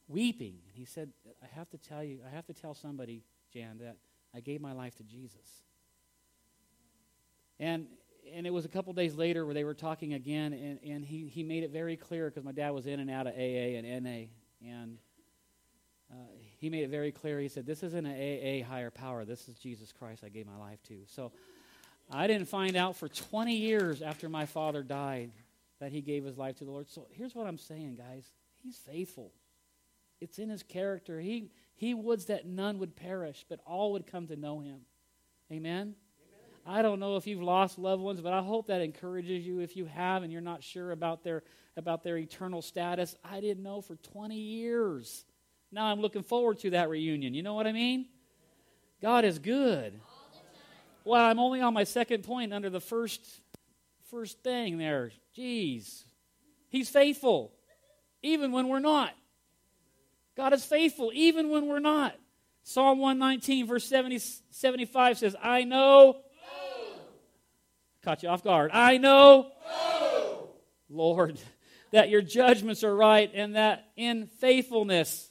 weeping. 0.08 0.58
And 0.68 0.76
he 0.76 0.84
said, 0.84 1.10
I 1.42 1.46
have 1.56 1.70
to 1.70 1.78
tell 1.78 2.04
you, 2.04 2.20
I 2.26 2.34
have 2.34 2.44
to 2.46 2.52
tell 2.52 2.74
somebody, 2.74 3.24
Jan, 3.52 3.78
that 3.78 3.96
I 4.34 4.40
gave 4.40 4.60
my 4.60 4.72
life 4.72 4.94
to 4.96 5.02
Jesus. 5.02 5.62
And 7.58 7.86
and 8.34 8.46
it 8.46 8.52
was 8.52 8.64
a 8.64 8.68
couple 8.68 8.92
days 8.92 9.14
later 9.14 9.44
where 9.44 9.54
they 9.54 9.64
were 9.64 9.74
talking 9.74 10.14
again, 10.14 10.52
and, 10.52 10.78
and 10.84 11.04
he, 11.04 11.26
he 11.28 11.42
made 11.42 11.62
it 11.62 11.70
very 11.70 11.96
clear 11.96 12.28
because 12.28 12.44
my 12.44 12.52
dad 12.52 12.70
was 12.70 12.86
in 12.86 13.00
and 13.00 13.10
out 13.10 13.26
of 13.26 13.34
AA 13.34 13.78
and 13.78 14.04
NA, 14.04 14.26
and 14.66 14.98
uh, 16.10 16.16
he 16.58 16.68
made 16.68 16.84
it 16.84 16.90
very 16.90 17.12
clear. 17.12 17.40
He 17.40 17.48
said, 17.48 17.66
This 17.66 17.82
isn't 17.82 18.06
an 18.06 18.12
AA 18.12 18.66
higher 18.66 18.90
power. 18.90 19.24
This 19.24 19.48
is 19.48 19.56
Jesus 19.56 19.92
Christ 19.92 20.22
I 20.24 20.28
gave 20.28 20.46
my 20.46 20.56
life 20.56 20.82
to. 20.88 20.98
So 21.06 21.32
I 22.10 22.26
didn't 22.26 22.48
find 22.48 22.76
out 22.76 22.96
for 22.96 23.08
20 23.08 23.54
years 23.54 24.02
after 24.02 24.28
my 24.28 24.46
father 24.46 24.82
died 24.82 25.30
that 25.80 25.92
he 25.92 26.00
gave 26.00 26.24
his 26.24 26.36
life 26.36 26.56
to 26.58 26.64
the 26.64 26.70
Lord. 26.70 26.88
So 26.88 27.06
here's 27.10 27.34
what 27.34 27.46
I'm 27.46 27.58
saying, 27.58 27.96
guys 27.96 28.30
He's 28.62 28.78
faithful. 28.78 29.32
It's 30.20 30.38
in 30.38 30.48
his 30.48 30.62
character. 30.62 31.20
He, 31.20 31.50
he 31.74 31.92
woods 31.92 32.26
that 32.26 32.46
none 32.46 32.78
would 32.78 32.96
perish, 32.96 33.44
but 33.46 33.60
all 33.66 33.92
would 33.92 34.06
come 34.06 34.26
to 34.28 34.36
know 34.36 34.60
him. 34.60 34.80
Amen? 35.52 35.96
I 36.66 36.82
don't 36.82 36.98
know 36.98 37.16
if 37.16 37.26
you've 37.26 37.42
lost 37.42 37.78
loved 37.78 38.02
ones, 38.02 38.20
but 38.20 38.32
I 38.32 38.40
hope 38.40 38.68
that 38.68 38.80
encourages 38.80 39.46
you. 39.46 39.60
If 39.60 39.76
you 39.76 39.84
have 39.84 40.22
and 40.22 40.32
you're 40.32 40.40
not 40.40 40.62
sure 40.62 40.92
about 40.92 41.22
their, 41.22 41.42
about 41.76 42.02
their 42.02 42.16
eternal 42.16 42.62
status, 42.62 43.14
I 43.22 43.40
didn't 43.40 43.62
know 43.62 43.82
for 43.82 43.96
20 43.96 44.36
years. 44.36 45.24
Now 45.70 45.86
I'm 45.86 46.00
looking 46.00 46.22
forward 46.22 46.58
to 46.60 46.70
that 46.70 46.88
reunion. 46.88 47.34
You 47.34 47.42
know 47.42 47.54
what 47.54 47.66
I 47.66 47.72
mean? 47.72 48.06
God 49.02 49.24
is 49.24 49.38
good. 49.38 50.00
Well, 51.04 51.22
I'm 51.22 51.38
only 51.38 51.60
on 51.60 51.74
my 51.74 51.84
second 51.84 52.24
point 52.24 52.54
under 52.54 52.70
the 52.70 52.80
first, 52.80 53.20
first 54.10 54.42
thing 54.42 54.78
there. 54.78 55.12
Jeez. 55.36 56.04
He's 56.70 56.88
faithful, 56.88 57.52
even 58.22 58.52
when 58.52 58.68
we're 58.68 58.78
not. 58.78 59.12
God 60.36 60.54
is 60.54 60.64
faithful, 60.64 61.10
even 61.14 61.50
when 61.50 61.66
we're 61.66 61.78
not. 61.78 62.16
Psalm 62.62 62.98
119, 62.98 63.66
verse 63.66 63.84
70, 63.84 64.18
75 64.50 65.18
says, 65.18 65.36
I 65.42 65.64
know 65.64 66.16
Caught 68.04 68.22
you 68.22 68.28
off 68.28 68.44
guard. 68.44 68.70
I 68.74 68.98
know, 68.98 69.50
oh. 69.66 70.48
Lord, 70.90 71.38
that 71.90 72.10
your 72.10 72.20
judgments 72.20 72.84
are 72.84 72.94
right 72.94 73.30
and 73.32 73.56
that 73.56 73.88
in 73.96 74.26
faithfulness, 74.26 75.30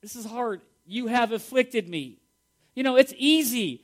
this 0.00 0.14
is 0.14 0.24
hard, 0.24 0.60
you 0.86 1.08
have 1.08 1.32
afflicted 1.32 1.88
me. 1.88 2.20
You 2.76 2.84
know, 2.84 2.94
it's 2.94 3.12
easy 3.16 3.82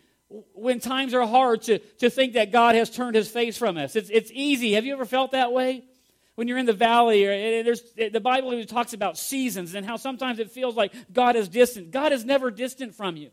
when 0.53 0.79
times 0.79 1.15
are 1.15 1.27
hard 1.27 1.63
to, 1.63 1.79
to 1.99 2.11
think 2.11 2.35
that 2.35 2.53
God 2.53 2.77
has 2.77 2.91
turned 2.91 3.17
his 3.17 3.29
face 3.29 3.59
from 3.59 3.77
us. 3.77 3.97
It's, 3.97 4.09
it's 4.09 4.31
easy. 4.33 4.75
Have 4.75 4.85
you 4.85 4.93
ever 4.93 5.05
felt 5.05 5.33
that 5.33 5.53
way? 5.53 5.85
When 6.37 6.47
you're 6.47 6.59
in 6.59 6.67
the 6.67 6.73
valley, 6.73 7.27
or 7.27 7.31
eh, 7.31 7.63
there's, 7.63 7.83
eh, 7.99 8.09
the 8.09 8.21
Bible 8.21 8.53
even 8.55 8.67
talks 8.67 8.93
about 8.93 9.19
seasons 9.19 9.75
and 9.75 9.85
how 9.85 9.97
sometimes 9.97 10.39
it 10.39 10.51
feels 10.51 10.77
like 10.77 10.93
God 11.13 11.35
is 11.35 11.49
distant. 11.49 11.91
God 11.91 12.13
is 12.13 12.25
never 12.25 12.51
distant 12.53 12.95
from 12.95 13.17
you. 13.17 13.31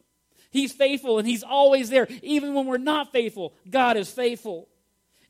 He's 0.51 0.71
faithful 0.71 1.17
and 1.17 1.27
He's 1.27 1.43
always 1.43 1.89
there. 1.89 2.07
Even 2.21 2.53
when 2.53 2.67
we're 2.67 2.77
not 2.77 3.11
faithful, 3.11 3.53
God 3.69 3.97
is 3.97 4.11
faithful. 4.11 4.67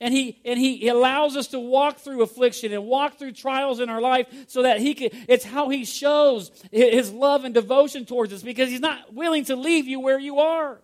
And 0.01 0.15
he, 0.15 0.41
and 0.43 0.59
he 0.59 0.87
allows 0.87 1.37
us 1.37 1.49
to 1.49 1.59
walk 1.59 1.99
through 1.99 2.23
affliction 2.23 2.73
and 2.73 2.85
walk 2.85 3.19
through 3.19 3.33
trials 3.33 3.79
in 3.79 3.87
our 3.87 4.01
life 4.01 4.25
so 4.47 4.63
that 4.63 4.79
he 4.79 4.95
can, 4.95 5.09
it's 5.29 5.45
how 5.45 5.69
he 5.69 5.85
shows 5.85 6.51
his 6.71 7.11
love 7.11 7.45
and 7.45 7.53
devotion 7.53 8.05
towards 8.05 8.33
us 8.33 8.41
because 8.41 8.71
he's 8.71 8.79
not 8.79 9.13
willing 9.13 9.45
to 9.45 9.55
leave 9.55 9.87
you 9.87 9.99
where 9.99 10.19
you 10.19 10.39
are. 10.39 10.81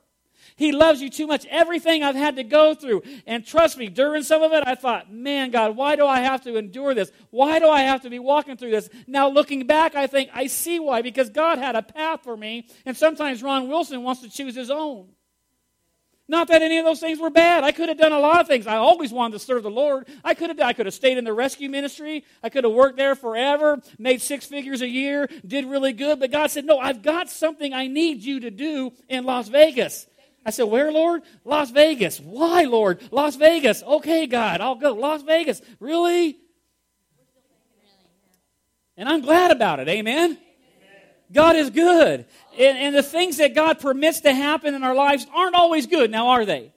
He 0.58 0.72
loves 0.72 1.02
you 1.04 1.10
too 1.12 1.28
much. 1.28 1.46
Everything 1.46 2.04
I've 2.04 2.15
had 2.15 2.36
to 2.38 2.43
go 2.43 2.74
through. 2.74 3.04
And 3.28 3.46
trust 3.46 3.78
me, 3.78 3.89
during 3.89 4.24
some 4.24 4.41
of 4.41 4.54
it, 4.54 4.63
I 4.65 4.74
thought, 4.74 5.13
man, 5.13 5.52
God, 5.52 5.76
why 5.76 5.96
do 5.96 6.06
I 6.08 6.22
have 6.22 6.41
to 6.46 6.58
endure 6.58 6.96
this? 6.96 7.12
Why 7.30 7.60
do 7.60 7.70
I 7.70 7.82
have 7.82 8.02
to 8.02 8.10
be 8.10 8.17
walking 8.17 8.58
through 8.58 8.72
this? 8.72 8.89
Now, 9.06 9.30
looking 9.30 9.67
back, 9.67 9.93
I 9.96 10.08
think 10.08 10.32
I 10.34 10.48
see 10.48 10.80
why, 10.80 11.04
because 11.04 11.30
God 11.30 11.60
had 11.60 11.76
a 11.76 11.84
path 11.84 12.22
for 12.24 12.36
me. 12.36 12.67
And 12.88 12.98
sometimes 12.98 13.43
Ron 13.43 13.67
Wilson 13.67 14.02
wants 14.02 14.22
to 14.22 14.30
choose 14.30 14.56
his 14.56 14.72
own. 14.72 15.10
Not 16.28 16.48
that 16.48 16.63
any 16.63 16.80
of 16.80 16.86
those 16.86 17.00
things 17.00 17.20
were 17.20 17.30
bad. 17.30 17.63
I 17.63 17.72
could 17.72 17.88
have 17.88 18.00
done 18.00 18.12
a 18.12 18.20
lot 18.20 18.41
of 18.41 18.48
things. 18.48 18.65
I 18.65 18.78
always 18.78 19.13
wanted 19.13 19.34
to 19.34 19.39
serve 19.39 19.62
the 19.62 19.70
Lord. 19.70 20.08
I 20.26 20.34
could 20.34 20.50
have 20.50 20.60
I 20.60 20.74
could 20.74 20.88
have 20.88 20.96
stayed 20.96 21.20
in 21.20 21.24
the 21.24 21.32
rescue 21.32 21.70
ministry. 21.70 22.26
I 22.43 22.50
could 22.50 22.65
have 22.65 22.74
worked 22.74 22.98
there 22.98 23.15
forever, 23.15 23.80
made 23.98 24.22
six 24.22 24.46
figures 24.46 24.82
a 24.82 24.89
year, 24.89 25.30
did 25.46 25.65
really 25.65 25.93
good. 25.93 26.20
But 26.20 26.32
God 26.32 26.52
said, 26.52 26.65
No, 26.65 26.80
I've 26.80 27.02
got 27.02 27.30
something 27.30 27.74
I 27.74 27.88
need 27.88 28.24
you 28.24 28.41
to 28.41 28.52
do 28.52 28.91
in 29.08 29.24
Las 29.24 29.48
Vegas. 29.48 30.08
I 30.47 30.49
said, 30.49 30.63
Where, 30.63 30.93
Lord? 30.93 31.23
Las 31.43 31.71
Vegas. 31.71 32.21
Why, 32.21 32.63
Lord? 32.63 33.01
Las 33.12 33.36
Vegas. 33.36 33.83
Okay, 33.83 34.27
God, 34.27 34.62
I'll 34.62 34.75
go. 34.75 34.93
Las 34.93 35.21
Vegas. 35.21 35.62
Really? 35.81 36.38
And 38.95 39.10
I'm 39.10 39.21
glad 39.21 39.51
about 39.51 39.81
it. 39.81 39.89
Amen. 39.89 40.38
God 41.33 41.57
is 41.57 41.69
good. 41.69 42.25
And, 42.57 42.77
and, 42.77 42.95
the 42.95 43.03
things 43.03 43.38
that 43.38 43.53
God 43.53 43.81
permits 43.81 44.21
to 44.21 44.33
happen 44.33 44.73
in 44.73 44.83
our 44.83 44.95
lives 44.95 45.27
aren't 45.36 45.55
always 45.55 45.86
good. 45.86 46.10
Now, 46.10 46.29
are 46.29 46.45
they? 46.45 46.71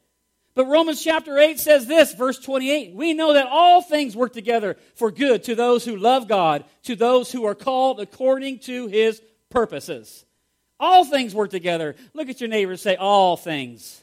But 0.54 0.66
Romans 0.66 1.00
chapter 1.00 1.38
8 1.38 1.60
says 1.60 1.86
this, 1.86 2.12
verse 2.12 2.40
28 2.40 2.92
We 2.92 3.14
know 3.14 3.34
that 3.34 3.46
all 3.46 3.80
things 3.80 4.16
work 4.16 4.32
together 4.32 4.76
for 4.96 5.12
good 5.12 5.44
to 5.44 5.54
those 5.54 5.84
who 5.84 5.94
love 5.96 6.26
God, 6.26 6.64
to 6.82 6.96
those 6.96 7.30
who 7.30 7.44
are 7.44 7.54
called 7.54 8.00
according 8.00 8.58
to 8.60 8.88
his 8.88 9.22
purposes. 9.48 10.24
All 10.80 11.04
things 11.04 11.34
work 11.34 11.50
together. 11.50 11.94
Look 12.14 12.30
at 12.30 12.40
your 12.40 12.48
neighbor 12.48 12.76
say, 12.76 12.96
All 12.96 13.36
things. 13.36 14.02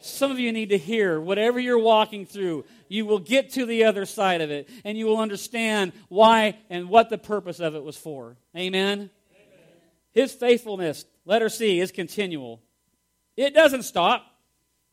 Some 0.00 0.30
of 0.30 0.38
you 0.38 0.52
need 0.52 0.68
to 0.70 0.78
hear 0.78 1.20
whatever 1.20 1.58
you're 1.58 1.80
walking 1.80 2.26
through, 2.26 2.64
you 2.88 3.04
will 3.06 3.18
get 3.18 3.54
to 3.54 3.66
the 3.66 3.84
other 3.84 4.06
side 4.06 4.40
of 4.40 4.52
it 4.52 4.68
and 4.84 4.96
you 4.96 5.06
will 5.06 5.18
understand 5.18 5.92
why 6.08 6.56
and 6.70 6.88
what 6.88 7.10
the 7.10 7.18
purpose 7.18 7.58
of 7.58 7.74
it 7.74 7.82
was 7.82 7.96
for. 7.96 8.36
Amen? 8.56 8.92
Amen. 8.92 9.10
His 10.12 10.32
faithfulness, 10.32 11.04
letter 11.24 11.48
C, 11.48 11.80
is 11.80 11.90
continual. 11.90 12.62
It 13.36 13.52
doesn't 13.52 13.82
stop. 13.82 14.24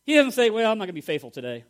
He 0.03 0.15
doesn't 0.15 0.31
say, 0.31 0.49
Well, 0.49 0.71
I'm 0.71 0.79
not 0.79 0.85
going 0.85 0.87
to 0.87 0.93
be 0.93 1.01
faithful 1.01 1.29
today. 1.29 1.63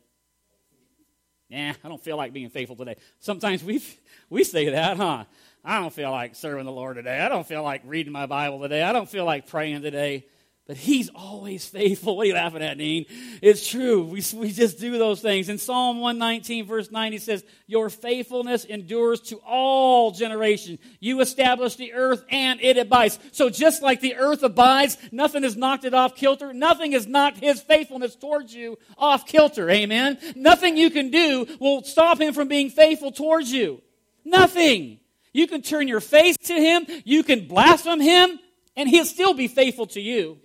Nah, 1.49 1.73
I 1.83 1.87
don't 1.87 2.01
feel 2.01 2.17
like 2.17 2.33
being 2.33 2.49
faithful 2.49 2.75
today. 2.77 2.95
Sometimes 3.19 3.63
we, 3.63 3.83
we 4.29 4.43
say 4.43 4.69
that, 4.69 4.97
huh? 4.97 5.25
I 5.63 5.79
don't 5.79 5.93
feel 5.93 6.11
like 6.11 6.35
serving 6.35 6.65
the 6.65 6.71
Lord 6.71 6.97
today. 6.97 7.19
I 7.19 7.29
don't 7.29 7.47
feel 7.47 7.63
like 7.63 7.83
reading 7.85 8.11
my 8.11 8.25
Bible 8.25 8.59
today. 8.59 8.83
I 8.83 8.91
don't 8.91 9.09
feel 9.09 9.23
like 9.23 9.47
praying 9.47 9.81
today. 9.81 10.25
But 10.65 10.77
he's 10.77 11.09
always 11.09 11.65
faithful. 11.65 12.15
What 12.17 12.23
are 12.23 12.27
you 12.27 12.33
laughing 12.35 12.61
at, 12.61 12.77
Dean? 12.77 13.05
It's 13.41 13.67
true. 13.67 14.03
We, 14.03 14.23
we 14.35 14.51
just 14.51 14.79
do 14.79 14.97
those 14.97 15.19
things. 15.21 15.49
In 15.49 15.57
Psalm 15.57 15.99
119, 15.99 16.65
verse 16.65 16.89
9, 16.89 17.11
he 17.11 17.17
says, 17.17 17.43
Your 17.67 17.89
faithfulness 17.89 18.63
endures 18.63 19.19
to 19.21 19.37
all 19.45 20.11
generations. 20.11 20.79
You 21.01 21.19
establish 21.19 21.75
the 21.75 21.93
earth 21.93 22.23
and 22.29 22.61
it 22.61 22.77
abides. 22.77 23.19
So 23.33 23.49
just 23.49 23.81
like 23.81 23.99
the 23.99 24.15
earth 24.15 24.43
abides, 24.43 24.97
nothing 25.11 25.43
has 25.43 25.57
knocked 25.57 25.83
it 25.83 25.93
off 25.93 26.15
kilter. 26.15 26.53
Nothing 26.53 26.93
has 26.93 27.07
knocked 27.07 27.39
his 27.39 27.61
faithfulness 27.61 28.15
towards 28.15 28.53
you 28.53 28.77
off 28.97 29.25
kilter. 29.25 29.69
Amen? 29.69 30.17
Nothing 30.35 30.77
you 30.77 30.89
can 30.89 31.09
do 31.09 31.45
will 31.59 31.83
stop 31.83 32.21
him 32.21 32.33
from 32.33 32.47
being 32.47 32.69
faithful 32.69 33.11
towards 33.11 33.51
you. 33.51 33.81
Nothing. 34.23 34.99
You 35.33 35.47
can 35.47 35.63
turn 35.63 35.87
your 35.87 35.99
face 35.99 36.37
to 36.37 36.53
him, 36.53 36.85
you 37.03 37.23
can 37.23 37.47
blaspheme 37.47 37.99
him, 37.99 38.39
and 38.75 38.87
he'll 38.87 39.05
still 39.05 39.33
be 39.33 39.47
faithful 39.47 39.87
to 39.87 39.99
you. 39.99 40.37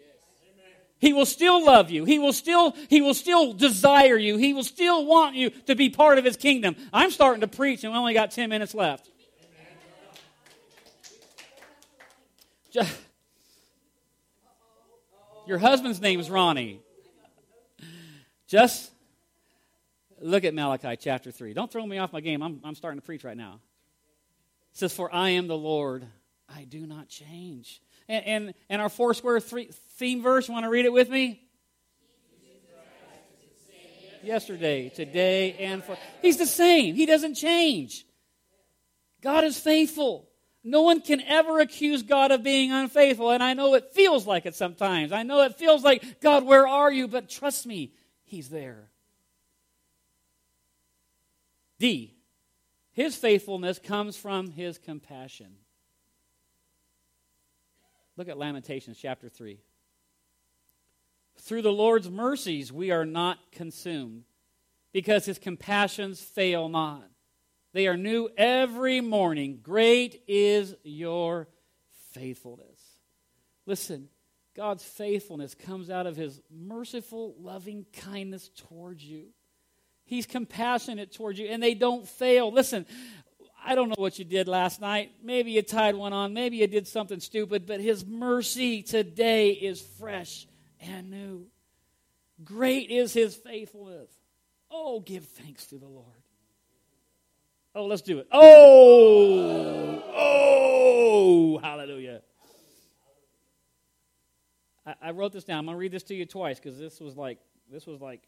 He 1.01 1.12
will 1.12 1.27
still 1.27 1.64
love 1.64 1.90
you. 1.90 2.05
He 2.05 2.18
will 2.18 2.33
still, 2.33 2.74
he 2.88 3.01
will 3.01 3.14
still 3.14 3.53
desire 3.53 4.16
you. 4.16 4.37
He 4.37 4.53
will 4.53 4.64
still 4.64 5.07
want 5.07 5.37
you 5.37 5.51
to 5.66 5.77
be 5.77 5.90
part 5.90 6.18
of 6.18 6.24
his 6.24 6.37
kingdom. 6.37 6.74
I'm 6.92 7.12
starting 7.12 7.42
to 7.42 7.46
preach 7.46 7.85
and 7.85 7.92
we 7.92 7.98
only 7.98 8.14
got 8.14 8.33
10 8.33 8.51
minutes 8.51 8.74
left. 8.74 9.09
Your 15.46 15.59
husband's 15.59 16.01
name 16.01 16.18
is 16.18 16.29
Ronnie. 16.29 16.81
Just 18.48 18.90
look 20.20 20.44
at 20.44 20.53
Malachi 20.53 20.96
chapter 20.96 21.31
3. 21.31 21.55
Don't 21.55 21.70
throw 21.70 21.87
me 21.87 21.98
off 21.98 22.12
my 22.12 22.20
game. 22.20 22.42
I'm, 22.42 22.61
I'm 22.64 22.74
starting 22.74 23.01
to 23.01 23.07
preach 23.07 23.22
right 23.22 23.37
now 23.37 23.61
says, 24.79 24.93
For 24.95 25.12
I 25.14 25.31
am 25.31 25.47
the 25.49 25.57
Lord, 25.57 26.07
I 26.49 26.64
do 26.64 26.87
not 26.87 27.09
change. 27.09 27.83
And, 28.09 28.25
and, 28.25 28.55
and 28.69 28.83
our 28.83 28.88
four 28.88 29.14
square 29.14 29.41
three, 29.41 29.71
theme 29.97 30.23
verse, 30.23 30.49
want 30.49 30.64
to 30.64 30.71
read 30.71 30.85
it 30.85 30.93
with 30.93 31.11
me? 31.11 31.43
Yesterday, 34.23 34.88
today, 34.88 35.55
and 35.61 35.83
for. 35.85 35.97
He's 36.21 36.38
the 36.38 36.47
same. 36.47 36.97
He 36.97 37.07
doesn't 37.07 37.35
change. 37.35 38.05
God 39.23 39.45
is 39.45 39.59
faithful. 39.59 40.29
No 40.64 40.83
one 40.83 41.01
can 41.01 41.21
ever 41.21 41.61
accuse 41.61 42.03
God 42.03 42.33
of 42.33 42.43
being 42.43 42.73
unfaithful. 42.73 43.31
And 43.31 43.43
I 43.43 43.55
know 43.55 43.75
it 43.75 43.93
feels 43.93 44.27
like 44.27 44.45
it 44.45 44.57
sometimes. 44.57 45.12
I 45.12 45.23
know 45.23 45.43
it 45.43 45.57
feels 45.57 45.85
like, 45.85 46.21
God, 46.21 46.45
where 46.45 46.67
are 46.67 46.93
you? 46.93 47.07
But 47.07 47.29
trust 47.29 47.64
me, 47.64 47.93
He's 48.25 48.49
there. 48.49 48.91
D. 51.79 52.18
His 52.99 53.15
faithfulness 53.15 53.79
comes 53.79 54.17
from 54.17 54.51
his 54.51 54.77
compassion. 54.77 55.53
Look 58.17 58.29
at 58.29 58.37
Lamentations 58.37 58.99
chapter 59.01 59.29
3. 59.29 59.61
Through 61.37 61.63
the 61.63 61.71
Lord's 61.71 62.11
mercies 62.11 62.73
we 62.73 62.91
are 62.91 63.05
not 63.05 63.39
consumed, 63.53 64.25
because 64.93 65.27
his 65.27 65.39
compassions 65.39 66.21
fail 66.21 66.69
not. 66.69 67.09
They 67.73 67.87
are 67.87 67.97
new 67.97 68.31
every 68.37 69.01
morning. 69.01 69.61
Great 69.63 70.25
is 70.27 70.75
your 70.83 71.47
faithfulness. 72.11 72.81
Listen, 73.65 74.09
God's 74.57 74.83
faithfulness 74.83 75.55
comes 75.55 75.89
out 75.89 76.09
of 76.09 76.17
his 76.17 76.41
merciful, 76.51 77.37
loving 77.39 77.87
kindness 77.93 78.51
towards 78.57 79.05
you. 79.05 79.27
He's 80.09 80.25
compassionate 80.25 81.12
towards 81.12 81.38
you, 81.38 81.49
and 81.49 81.62
they 81.62 81.75
don't 81.75 82.09
fail. 82.09 82.51
Listen, 82.51 82.87
I 83.62 83.75
don't 83.75 83.90
know 83.90 83.97
what 83.99 84.18
you 84.18 84.25
did 84.25 84.49
last 84.49 84.81
night. 84.81 85.12
Maybe 85.23 85.51
you 85.51 85.61
tied 85.61 85.97
one 85.97 86.14
on. 86.14 86.33
Maybe 86.33 86.57
you 86.57 86.66
did 86.66 86.88
something 86.88 87.21
stupid, 87.21 87.66
but 87.66 87.79
His 87.79 88.07
mercy 88.07 88.83
today 88.83 89.51
is 89.51 89.83
fresh 89.83 90.49
and 90.81 91.11
new. 91.11 91.49
Great 92.42 92.90
is 92.90 93.12
His 93.12 93.37
faithfulness. 93.37 94.11
Oh, 94.71 95.01
give 95.01 95.27
thanks 95.27 95.66
to 95.66 95.77
the 95.77 95.87
Lord. 95.87 96.07
Oh, 97.75 97.85
let's 97.85 98.01
do 98.01 98.18
it. 98.18 98.29
Oh, 98.33 100.03
oh, 100.16 101.59
hallelujah. 101.59 102.23
I, 104.87 104.94
I 105.03 105.11
wrote 105.11 105.33
this 105.35 105.44
down. 105.44 105.59
I'm 105.59 105.66
going 105.66 105.75
to 105.75 105.79
read 105.79 105.92
this 105.92 106.05
to 106.05 106.14
you 106.14 106.25
twice 106.25 106.59
because 106.59 106.79
this 106.79 106.99
was 106.99 107.14
like 107.14 107.40
this 107.71 107.87
was 107.87 108.01
like 108.01 108.23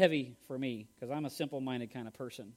heavy 0.00 0.34
for 0.46 0.58
me 0.58 0.88
because 0.94 1.14
I'm 1.14 1.26
a 1.26 1.30
simple-minded 1.30 1.92
kind 1.92 2.08
of 2.08 2.14
person. 2.14 2.54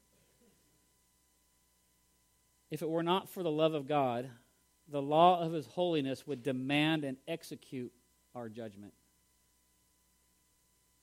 If 2.72 2.82
it 2.82 2.90
were 2.90 3.04
not 3.04 3.30
for 3.30 3.44
the 3.44 3.52
love 3.52 3.74
of 3.74 3.86
God, 3.86 4.30
the 4.90 5.02
law 5.02 5.42
of 5.42 5.52
his 5.52 5.66
holiness 5.66 6.26
would 6.26 6.42
demand 6.42 7.04
and 7.04 7.18
execute 7.28 7.92
our 8.34 8.48
judgment. 8.48 8.94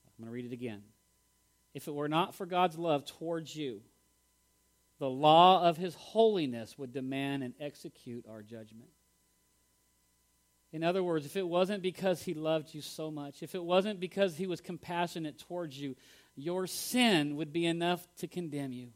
I'm 0.07 0.25
going 0.25 0.31
to 0.31 0.33
read 0.33 0.45
it 0.45 0.53
again. 0.53 0.81
If 1.75 1.87
it 1.87 1.93
were 1.93 2.09
not 2.09 2.33
for 2.33 2.47
God's 2.47 2.77
love 2.77 3.05
towards 3.05 3.55
you, 3.55 3.81
the 4.97 5.09
law 5.09 5.63
of 5.63 5.77
his 5.77 5.93
holiness 5.93 6.75
would 6.75 6.91
demand 6.91 7.43
and 7.43 7.53
execute 7.59 8.25
our 8.27 8.41
judgment. 8.41 8.89
In 10.73 10.83
other 10.83 11.03
words, 11.03 11.25
if 11.25 11.35
it 11.35 11.47
wasn't 11.47 11.83
because 11.83 12.23
he 12.23 12.33
loved 12.33 12.73
you 12.73 12.81
so 12.81 13.11
much, 13.11 13.43
if 13.43 13.55
it 13.55 13.63
wasn't 13.63 13.99
because 13.99 14.37
he 14.37 14.47
was 14.47 14.61
compassionate 14.61 15.37
towards 15.37 15.79
you, 15.79 15.95
your 16.35 16.67
sin 16.67 17.35
would 17.35 17.51
be 17.51 17.65
enough 17.65 18.05
to 18.17 18.27
condemn 18.27 18.71
you. 18.71 18.89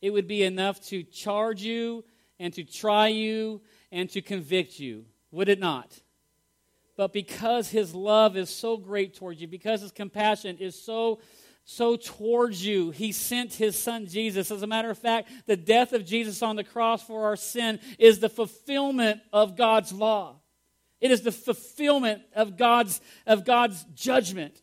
It 0.00 0.10
would 0.10 0.28
be 0.28 0.42
enough 0.42 0.80
to 0.88 1.02
charge 1.02 1.62
you 1.62 2.04
and 2.38 2.52
to 2.54 2.64
try 2.64 3.08
you 3.08 3.62
and 3.90 4.10
to 4.10 4.20
convict 4.20 4.78
you, 4.78 5.06
would 5.30 5.48
it 5.48 5.58
not? 5.58 6.00
But 6.96 7.12
because 7.12 7.70
his 7.70 7.94
love 7.94 8.36
is 8.36 8.50
so 8.50 8.76
great 8.76 9.14
towards 9.14 9.40
you, 9.40 9.48
because 9.48 9.80
his 9.80 9.92
compassion 9.92 10.58
is 10.58 10.80
so 10.80 11.20
so 11.68 11.96
towards 11.96 12.64
you, 12.64 12.92
he 12.92 13.10
sent 13.10 13.52
his 13.52 13.76
son 13.76 14.06
Jesus. 14.06 14.52
As 14.52 14.62
a 14.62 14.68
matter 14.68 14.88
of 14.88 14.98
fact, 14.98 15.28
the 15.46 15.56
death 15.56 15.92
of 15.92 16.04
Jesus 16.04 16.40
on 16.40 16.54
the 16.54 16.62
cross 16.62 17.02
for 17.02 17.24
our 17.24 17.34
sin 17.34 17.80
is 17.98 18.20
the 18.20 18.28
fulfillment 18.28 19.20
of 19.32 19.56
God's 19.56 19.92
law. 19.92 20.36
It 21.00 21.10
is 21.10 21.22
the 21.22 21.32
fulfillment 21.32 22.22
of 22.36 22.56
God's, 22.56 23.00
of 23.26 23.44
God's 23.44 23.84
judgment. 23.94 24.62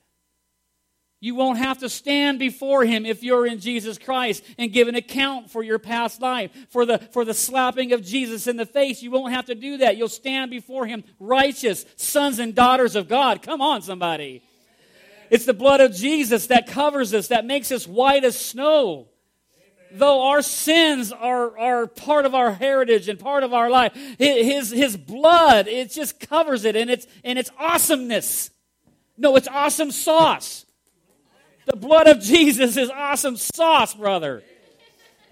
You 1.23 1.35
won't 1.35 1.57
have 1.57 1.77
to 1.77 1.87
stand 1.87 2.37
before 2.37 2.83
him 2.83 3.05
if 3.05 3.23
you're 3.23 3.47
in 3.47 3.61
Jesus 3.61 3.97
Christ 3.97 4.43
and 4.57 4.73
give 4.73 4.89
an 4.89 4.95
account 4.95 5.49
for 5.49 5.63
your 5.63 5.79
past 5.79 6.21
life. 6.21 6.51
For 6.67 6.85
the, 6.85 6.97
for 6.97 7.23
the 7.23 7.33
slapping 7.33 7.93
of 7.93 8.03
Jesus 8.03 8.45
in 8.45 8.57
the 8.57 8.65
face, 8.65 9.01
you 9.01 9.09
won't 9.09 9.33
have 9.33 9.45
to 9.45 9.55
do 9.55 9.77
that. 9.77 9.95
You'll 9.95 10.09
stand 10.09 10.51
before 10.51 10.85
him 10.85 11.05
righteous 11.21 11.85
sons 11.95 12.39
and 12.39 12.53
daughters 12.53 12.97
of 12.97 13.07
God. 13.07 13.41
Come 13.41 13.61
on, 13.61 13.81
somebody. 13.81 14.43
It's 15.29 15.45
the 15.45 15.53
blood 15.53 15.79
of 15.79 15.93
Jesus 15.95 16.47
that 16.47 16.67
covers 16.67 17.13
us, 17.13 17.29
that 17.29 17.45
makes 17.45 17.71
us 17.71 17.87
white 17.87 18.25
as 18.25 18.37
snow. 18.37 19.07
Though 19.93 20.27
our 20.27 20.41
sins 20.41 21.13
are, 21.13 21.57
are 21.57 21.87
part 21.87 22.25
of 22.25 22.35
our 22.35 22.51
heritage 22.51 23.07
and 23.07 23.17
part 23.17 23.45
of 23.45 23.53
our 23.53 23.69
life, 23.69 23.93
his, 24.19 24.71
his 24.71 24.97
blood, 24.97 25.69
it 25.69 25.89
just 25.89 26.19
covers 26.19 26.65
it 26.65 26.75
and 26.75 26.89
it's, 26.89 27.07
and 27.23 27.39
it's 27.39 27.49
awesomeness. 27.57 28.49
No, 29.17 29.37
it's 29.37 29.47
awesome 29.47 29.91
sauce. 29.91 30.62
The 31.65 31.77
blood 31.77 32.07
of 32.07 32.19
Jesus 32.19 32.75
is 32.75 32.89
awesome 32.89 33.37
sauce, 33.37 33.93
brother. 33.93 34.43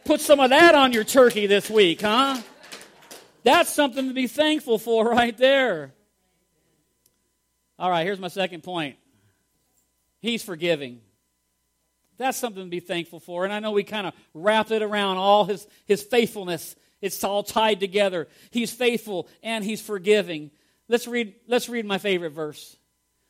Put 0.05 0.21
some 0.21 0.39
of 0.39 0.49
that 0.51 0.75
on 0.75 0.93
your 0.93 1.03
turkey 1.03 1.45
this 1.45 1.69
week, 1.69 2.01
huh? 2.01 2.41
That's 3.43 3.69
something 3.69 4.07
to 4.07 4.13
be 4.13 4.27
thankful 4.27 4.77
for 4.77 5.09
right 5.09 5.37
there. 5.37 5.91
All 7.77 7.89
right, 7.89 8.05
here's 8.05 8.19
my 8.19 8.29
second 8.29 8.63
point. 8.63 8.95
He's 10.21 10.43
forgiving. 10.43 11.01
That's 12.17 12.37
something 12.37 12.63
to 12.63 12.69
be 12.69 12.79
thankful 12.79 13.19
for. 13.19 13.43
And 13.43 13.51
I 13.51 13.59
know 13.59 13.71
we 13.71 13.83
kind 13.83 14.07
of 14.07 14.13
wrapped 14.33 14.71
it 14.71 14.83
around 14.83 15.17
all 15.17 15.45
his, 15.45 15.67
his 15.85 16.03
faithfulness. 16.03 16.75
It's 17.01 17.23
all 17.23 17.43
tied 17.43 17.79
together. 17.79 18.27
He's 18.51 18.71
faithful 18.71 19.27
and 19.41 19.65
he's 19.65 19.81
forgiving. 19.81 20.51
Let's 20.87 21.07
read, 21.07 21.33
let's 21.47 21.67
read 21.67 21.85
my 21.85 21.97
favorite 21.97 22.29
verse. 22.29 22.77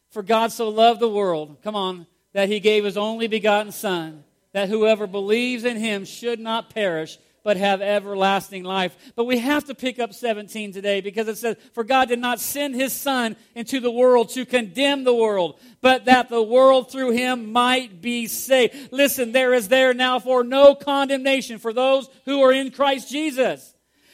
For 0.09 0.21
God 0.21 0.51
so 0.51 0.67
loved 0.67 0.99
the 0.99 1.09
world. 1.09 1.57
Come 1.63 1.75
on 1.75 2.05
that 2.33 2.49
he 2.49 2.59
gave 2.59 2.83
his 2.83 2.97
only 2.97 3.27
begotten 3.27 3.71
Son, 3.71 4.23
that 4.53 4.69
whoever 4.69 5.07
believes 5.07 5.63
in 5.63 5.77
him 5.77 6.05
should 6.05 6.39
not 6.39 6.73
perish, 6.73 7.17
but 7.43 7.57
have 7.57 7.81
everlasting 7.81 8.63
life. 8.63 8.95
But 9.15 9.25
we 9.25 9.39
have 9.39 9.65
to 9.65 9.75
pick 9.75 9.99
up 9.99 10.13
17 10.13 10.71
today 10.71 11.01
because 11.01 11.27
it 11.27 11.37
says, 11.37 11.57
For 11.73 11.83
God 11.83 12.07
did 12.07 12.19
not 12.19 12.39
send 12.39 12.75
his 12.75 12.93
Son 12.93 13.35
into 13.55 13.79
the 13.79 13.91
world 13.91 14.29
to 14.29 14.45
condemn 14.45 15.03
the 15.03 15.15
world, 15.15 15.59
but 15.81 16.05
that 16.05 16.29
the 16.29 16.43
world 16.43 16.91
through 16.91 17.11
him 17.11 17.51
might 17.51 18.01
be 18.01 18.27
saved. 18.27 18.91
Listen, 18.91 19.31
there 19.31 19.53
is 19.53 19.67
there 19.69 19.93
now 19.93 20.19
for 20.19 20.43
no 20.43 20.75
condemnation 20.75 21.57
for 21.57 21.73
those 21.73 22.09
who 22.25 22.41
are 22.41 22.53
in 22.53 22.71
Christ 22.71 23.09
Jesus. 23.09 23.73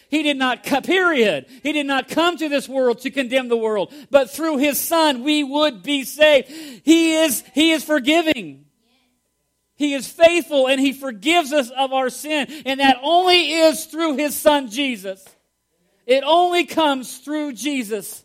He 0.10 0.24
did 0.24 0.38
not, 0.38 0.63
period. 0.63 1.48
He 1.63 1.74
did 1.74 1.86
not 1.86 2.08
come 2.08 2.38
to 2.38 2.48
this 2.48 2.70
world 2.70 3.00
to 3.00 3.12
condemn 3.12 3.50
the 3.50 3.58
world, 3.58 3.93
but 4.10 4.30
through 4.30 4.58
his 4.58 4.80
son 4.80 5.24
we 5.24 5.43
would 5.43 5.84
be 5.84 6.04
saved. 6.04 6.50
He 6.50 7.15
is, 7.15 7.43
he 7.54 7.72
is 7.72 7.84
forgiving. 7.84 8.65
He 9.76 9.93
is 9.93 10.08
faithful 10.08 10.67
and 10.67 10.80
he 10.80 10.93
forgives 10.93 11.54
us 11.54 11.70
of 11.70 11.93
our 11.93 12.10
sin. 12.10 12.48
And 12.65 12.80
that 12.80 12.98
only 13.04 13.52
is 13.52 13.86
through 13.86 14.15
his 14.15 14.36
son 14.36 14.70
Jesus. 14.70 15.24
It 16.06 16.24
only 16.26 16.65
comes 16.65 17.17
through 17.17 17.54
Jesus. 17.54 18.24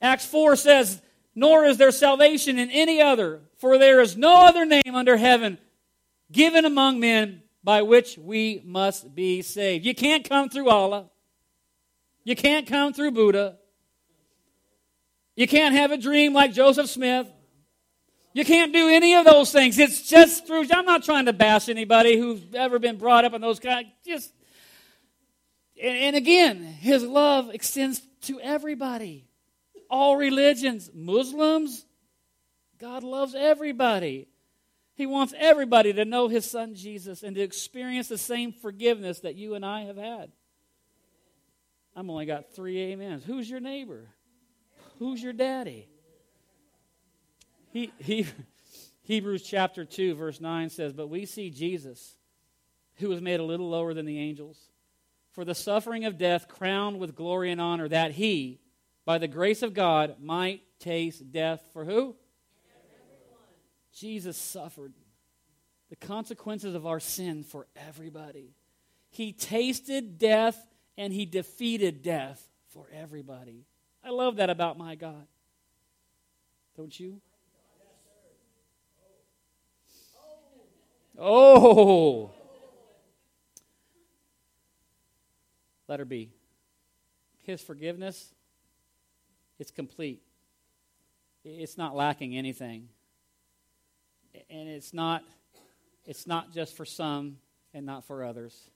Acts 0.00 0.24
4 0.24 0.56
says, 0.56 1.00
Nor 1.34 1.66
is 1.66 1.76
there 1.76 1.92
salvation 1.92 2.58
in 2.58 2.70
any 2.70 3.00
other, 3.00 3.40
for 3.58 3.78
there 3.78 4.00
is 4.00 4.16
no 4.16 4.46
other 4.46 4.64
name 4.64 4.94
under 4.94 5.16
heaven 5.16 5.58
given 6.32 6.64
among 6.64 7.00
men 7.00 7.42
by 7.62 7.82
which 7.82 8.16
we 8.18 8.62
must 8.64 9.14
be 9.14 9.42
saved. 9.42 9.84
You 9.84 9.94
can't 9.94 10.28
come 10.28 10.48
through 10.48 10.70
Allah. 10.70 11.10
You 12.24 12.36
can't 12.36 12.66
come 12.66 12.92
through 12.92 13.12
Buddha. 13.12 13.56
You 15.36 15.46
can't 15.46 15.74
have 15.74 15.90
a 15.90 15.96
dream 15.96 16.32
like 16.32 16.52
Joseph 16.52 16.88
Smith. 16.88 17.30
You 18.32 18.44
can't 18.44 18.72
do 18.72 18.88
any 18.88 19.14
of 19.14 19.24
those 19.24 19.50
things. 19.50 19.78
It's 19.78 20.08
just 20.08 20.46
through. 20.46 20.66
I'm 20.72 20.84
not 20.84 21.02
trying 21.02 21.26
to 21.26 21.32
bash 21.32 21.68
anybody 21.68 22.16
who's 22.16 22.40
ever 22.54 22.78
been 22.78 22.96
brought 22.96 23.24
up 23.24 23.34
in 23.34 23.40
those 23.40 23.58
kind. 23.58 23.86
Just 24.06 24.32
and, 25.82 25.96
and 25.96 26.16
again, 26.16 26.62
His 26.62 27.02
love 27.02 27.50
extends 27.50 28.00
to 28.22 28.40
everybody, 28.40 29.26
all 29.88 30.16
religions, 30.16 30.90
Muslims. 30.94 31.84
God 32.78 33.02
loves 33.02 33.34
everybody. 33.34 34.28
He 35.00 35.06
wants 35.06 35.32
everybody 35.38 35.94
to 35.94 36.04
know 36.04 36.28
his 36.28 36.44
son 36.44 36.74
Jesus 36.74 37.22
and 37.22 37.34
to 37.34 37.40
experience 37.40 38.08
the 38.08 38.18
same 38.18 38.52
forgiveness 38.52 39.20
that 39.20 39.34
you 39.34 39.54
and 39.54 39.64
I 39.64 39.84
have 39.84 39.96
had. 39.96 40.30
I'm 41.96 42.10
only 42.10 42.26
got 42.26 42.52
three 42.52 42.92
amens. 42.92 43.24
Who's 43.24 43.48
your 43.48 43.60
neighbor? 43.60 44.08
Who's 44.98 45.22
your 45.22 45.32
daddy? 45.32 45.88
He, 47.72 47.90
he, 47.96 48.26
Hebrews 49.04 49.42
chapter 49.42 49.86
2, 49.86 50.16
verse 50.16 50.38
9 50.38 50.68
says, 50.68 50.92
But 50.92 51.08
we 51.08 51.24
see 51.24 51.48
Jesus, 51.48 52.18
who 52.96 53.08
was 53.08 53.22
made 53.22 53.40
a 53.40 53.44
little 53.44 53.70
lower 53.70 53.94
than 53.94 54.04
the 54.04 54.18
angels, 54.18 54.68
for 55.32 55.46
the 55.46 55.54
suffering 55.54 56.04
of 56.04 56.18
death, 56.18 56.46
crowned 56.46 56.98
with 56.98 57.16
glory 57.16 57.50
and 57.50 57.58
honor, 57.58 57.88
that 57.88 58.12
he, 58.12 58.60
by 59.06 59.16
the 59.16 59.28
grace 59.28 59.62
of 59.62 59.72
God, 59.72 60.16
might 60.20 60.60
taste 60.78 61.32
death 61.32 61.62
for 61.72 61.86
who? 61.86 62.16
Jesus 63.92 64.36
suffered 64.36 64.92
the 65.88 65.96
consequences 65.96 66.74
of 66.74 66.86
our 66.86 67.00
sin 67.00 67.42
for 67.42 67.66
everybody. 67.74 68.54
He 69.10 69.32
tasted 69.32 70.18
death 70.18 70.66
and 70.96 71.12
he 71.12 71.26
defeated 71.26 72.02
death 72.02 72.48
for 72.68 72.86
everybody. 72.92 73.66
I 74.04 74.10
love 74.10 74.36
that 74.36 74.50
about 74.50 74.78
my 74.78 74.94
God. 74.94 75.26
Don't 76.76 76.98
you? 76.98 77.20
Oh. 81.18 82.30
Letter 85.88 86.04
B. 86.04 86.30
His 87.42 87.60
forgiveness, 87.60 88.32
it's 89.58 89.72
complete. 89.72 90.22
It's 91.44 91.76
not 91.76 91.96
lacking 91.96 92.36
anything 92.36 92.88
and 94.48 94.68
it's 94.68 94.92
not 94.92 95.22
it's 96.04 96.26
not 96.26 96.52
just 96.52 96.76
for 96.76 96.84
some 96.84 97.36
and 97.72 97.86
not 97.86 98.04
for 98.04 98.24
others. 98.24 98.70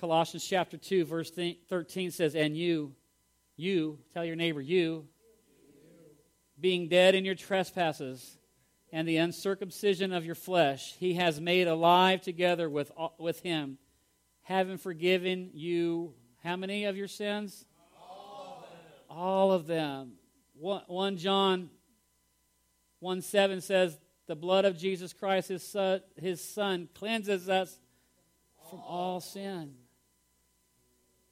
Colossians 0.00 0.44
chapter 0.44 0.76
2, 0.76 1.04
verse 1.04 1.30
13 1.30 2.10
says, 2.10 2.34
And 2.34 2.56
you, 2.56 2.94
you, 3.56 3.98
tell 4.12 4.24
your 4.24 4.36
neighbor, 4.36 4.60
you, 4.60 5.06
being 6.60 6.88
dead 6.88 7.14
in 7.14 7.24
your 7.24 7.34
trespasses 7.34 8.38
and 8.92 9.06
the 9.06 9.18
uncircumcision 9.18 10.12
of 10.12 10.24
your 10.24 10.34
flesh, 10.34 10.94
he 10.98 11.14
has 11.14 11.40
made 11.40 11.68
alive 11.68 12.22
together 12.22 12.68
with, 12.68 12.90
uh, 12.98 13.08
with 13.18 13.40
him, 13.40 13.78
having 14.42 14.78
forgiven 14.78 15.50
you 15.52 16.14
how 16.42 16.56
many 16.56 16.84
of 16.84 16.96
your 16.96 17.08
sins? 17.08 17.64
All 17.98 18.62
of 18.62 18.68
them. 18.68 19.16
All 19.16 19.52
of 19.52 19.66
them. 19.66 20.12
1, 20.54 20.82
1 20.86 21.16
John 21.18 21.70
1 23.00 23.20
7 23.20 23.60
says, 23.60 23.98
The 24.26 24.36
blood 24.36 24.64
of 24.64 24.76
Jesus 24.76 25.12
Christ, 25.12 25.48
his 25.48 25.62
son, 25.62 26.00
his 26.16 26.42
son 26.42 26.88
cleanses 26.94 27.48
us 27.48 27.78
from 28.70 28.80
all 28.80 29.20
sin. 29.20 29.74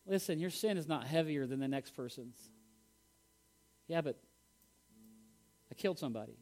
Listen, 0.07 0.39
your 0.39 0.51
sin 0.51 0.77
is 0.77 0.89
not 0.89 1.07
heavier 1.07 1.47
than 1.47 1.61
the 1.61 1.69
next 1.69 1.97
person's. 1.97 2.37
Yeah, 3.87 4.01
but 4.01 4.19
I 5.71 5.75
killed 5.75 5.99
somebody. 5.99 6.37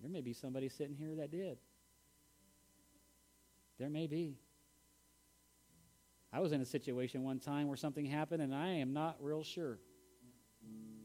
There 0.00 0.10
may 0.10 0.20
be 0.20 0.32
somebody 0.32 0.68
sitting 0.68 0.94
here 0.94 1.16
that 1.16 1.30
did. 1.30 1.58
There 3.78 3.90
may 3.90 4.06
be. 4.06 4.38
I 6.32 6.40
was 6.40 6.52
in 6.52 6.60
a 6.60 6.64
situation 6.64 7.24
one 7.24 7.40
time 7.40 7.68
where 7.68 7.76
something 7.76 8.04
happened, 8.04 8.42
and 8.42 8.54
I 8.54 8.74
am 8.74 8.92
not 8.92 9.16
real 9.20 9.42
sure. 9.42 9.78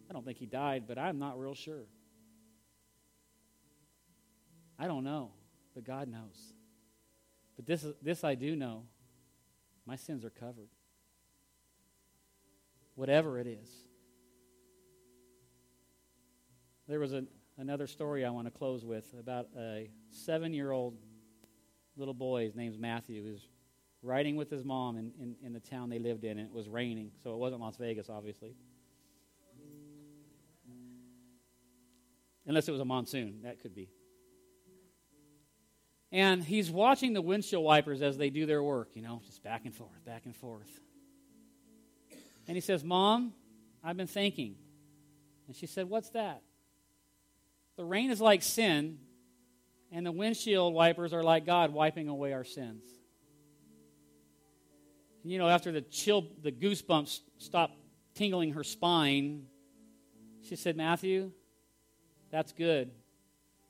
I 0.10 0.14
don't 0.14 0.26
think 0.26 0.38
he 0.38 0.46
died, 0.46 0.84
but 0.88 0.98
I'm 0.98 1.18
not 1.18 1.40
real 1.40 1.56
sure. 1.56 1.86
I 4.84 4.88
don't 4.88 5.06
know, 5.06 5.32
but 5.74 5.86
God 5.86 6.10
knows. 6.10 6.52
But 7.56 7.66
this, 7.66 7.86
this 8.02 8.26
I 8.26 8.36
do 8.36 8.54
know 8.54 8.84
my 9.86 9.96
sins 9.96 10.26
are 10.26 10.30
covered. 10.30 10.68
Whatever 12.96 13.40
it 13.40 13.48
is. 13.48 13.70
There 16.90 17.00
was 17.00 17.14
another 17.58 17.88
story 17.88 18.26
I 18.26 18.30
want 18.32 18.48
to 18.48 18.52
close 18.52 18.84
with 18.84 19.06
about 19.18 19.48
a 19.58 19.90
seven 20.10 20.54
year 20.54 20.72
old 20.72 20.98
little 21.96 22.14
boy. 22.14 22.44
His 22.44 22.56
name's 22.58 22.78
Matthew. 22.78 23.24
He 23.24 23.32
was 23.32 23.48
riding 24.02 24.36
with 24.36 24.50
his 24.50 24.66
mom 24.66 24.98
in, 24.98 25.14
in, 25.18 25.38
in 25.42 25.54
the 25.54 25.62
town 25.62 25.88
they 25.88 26.00
lived 26.00 26.26
in, 26.26 26.38
and 26.38 26.50
it 26.50 26.54
was 26.54 26.68
raining, 26.68 27.12
so 27.24 27.32
it 27.32 27.38
wasn't 27.38 27.62
Las 27.62 27.78
Vegas, 27.78 28.10
obviously. 28.10 28.54
Unless 32.46 32.68
it 32.68 32.72
was 32.74 32.82
a 32.82 32.86
monsoon, 32.86 33.44
that 33.44 33.62
could 33.62 33.74
be. 33.74 33.88
And 36.14 36.44
he's 36.44 36.70
watching 36.70 37.14
the 37.14 37.24
windshield 37.24 37.66
wipers 37.66 38.04
as 38.04 38.20
they 38.20 38.30
do 38.30 38.46
their 38.46 38.62
work, 38.62 38.90
you 38.94 39.02
know, 39.02 39.20
just 39.26 39.44
back 39.44 39.66
and 39.66 39.74
forth, 39.74 40.06
back 40.06 40.26
and 40.26 40.36
forth. 40.36 40.70
And 42.48 42.56
he 42.56 42.62
says, 42.62 42.84
Mom, 42.84 43.34
I've 43.84 43.98
been 43.98 44.06
thinking. 44.06 44.56
And 45.48 45.56
she 45.56 45.66
said, 45.66 45.90
What's 45.90 46.12
that? 46.12 46.44
The 47.78 47.84
rain 47.84 48.12
is 48.12 48.22
like 48.22 48.44
sin, 48.44 49.00
and 49.92 50.06
the 50.06 50.12
windshield 50.12 50.76
wipers 50.76 51.14
are 51.14 51.24
like 51.24 51.48
God 51.48 51.74
wiping 51.74 52.08
away 52.08 52.32
our 52.32 52.44
sins. 52.44 52.86
You 55.24 55.40
know, 55.40 55.48
after 55.48 55.72
the 55.72 55.82
chill, 55.82 56.28
the 56.44 56.52
goosebumps 56.52 57.22
stopped 57.40 57.76
tingling 58.14 58.54
her 58.54 58.64
spine, 58.64 59.48
she 60.44 60.56
said, 60.56 60.78
Matthew, 60.78 61.32
that's 62.30 62.52
good. 62.52 62.92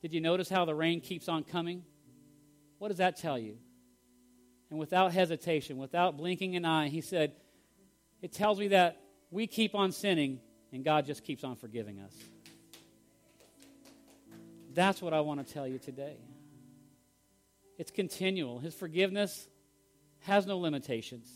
Did 0.02 0.12
you 0.12 0.20
notice 0.20 0.50
how 0.50 0.66
the 0.66 0.74
rain 0.74 1.00
keeps 1.00 1.26
on 1.26 1.44
coming? 1.44 1.84
What 2.78 2.88
does 2.88 2.98
that 2.98 3.16
tell 3.16 3.38
you? 3.38 3.58
And 4.70 4.78
without 4.78 5.12
hesitation, 5.12 5.78
without 5.78 6.16
blinking 6.16 6.56
an 6.56 6.64
eye, 6.64 6.88
he 6.88 7.00
said, 7.00 7.32
It 8.22 8.32
tells 8.32 8.58
me 8.58 8.68
that 8.68 9.00
we 9.30 9.46
keep 9.46 9.74
on 9.74 9.92
sinning 9.92 10.40
and 10.72 10.84
God 10.84 11.06
just 11.06 11.22
keeps 11.22 11.44
on 11.44 11.56
forgiving 11.56 12.00
us. 12.00 12.12
That's 14.74 15.00
what 15.00 15.14
I 15.14 15.20
want 15.20 15.46
to 15.46 15.52
tell 15.52 15.68
you 15.68 15.78
today. 15.78 16.16
It's 17.78 17.92
continual. 17.92 18.58
His 18.58 18.74
forgiveness 18.74 19.48
has 20.20 20.46
no 20.46 20.58
limitations, 20.58 21.28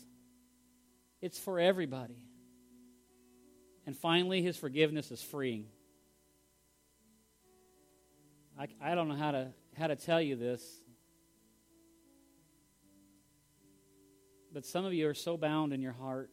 it's 1.21 1.39
for 1.39 1.59
everybody. 1.59 2.23
And 3.85 3.97
finally, 3.97 4.43
his 4.43 4.55
forgiveness 4.55 5.09
is 5.09 5.19
freeing. 5.19 5.65
I, 8.59 8.67
I 8.79 8.93
don't 8.93 9.07
know 9.07 9.15
how 9.15 9.31
to, 9.31 9.47
how 9.77 9.87
to 9.87 9.95
tell 9.95 10.21
you 10.21 10.35
this, 10.35 10.78
but 14.53 14.65
some 14.65 14.85
of 14.85 14.93
you 14.93 15.07
are 15.07 15.13
so 15.13 15.37
bound 15.37 15.73
in 15.73 15.81
your 15.81 15.93
heart. 15.93 16.29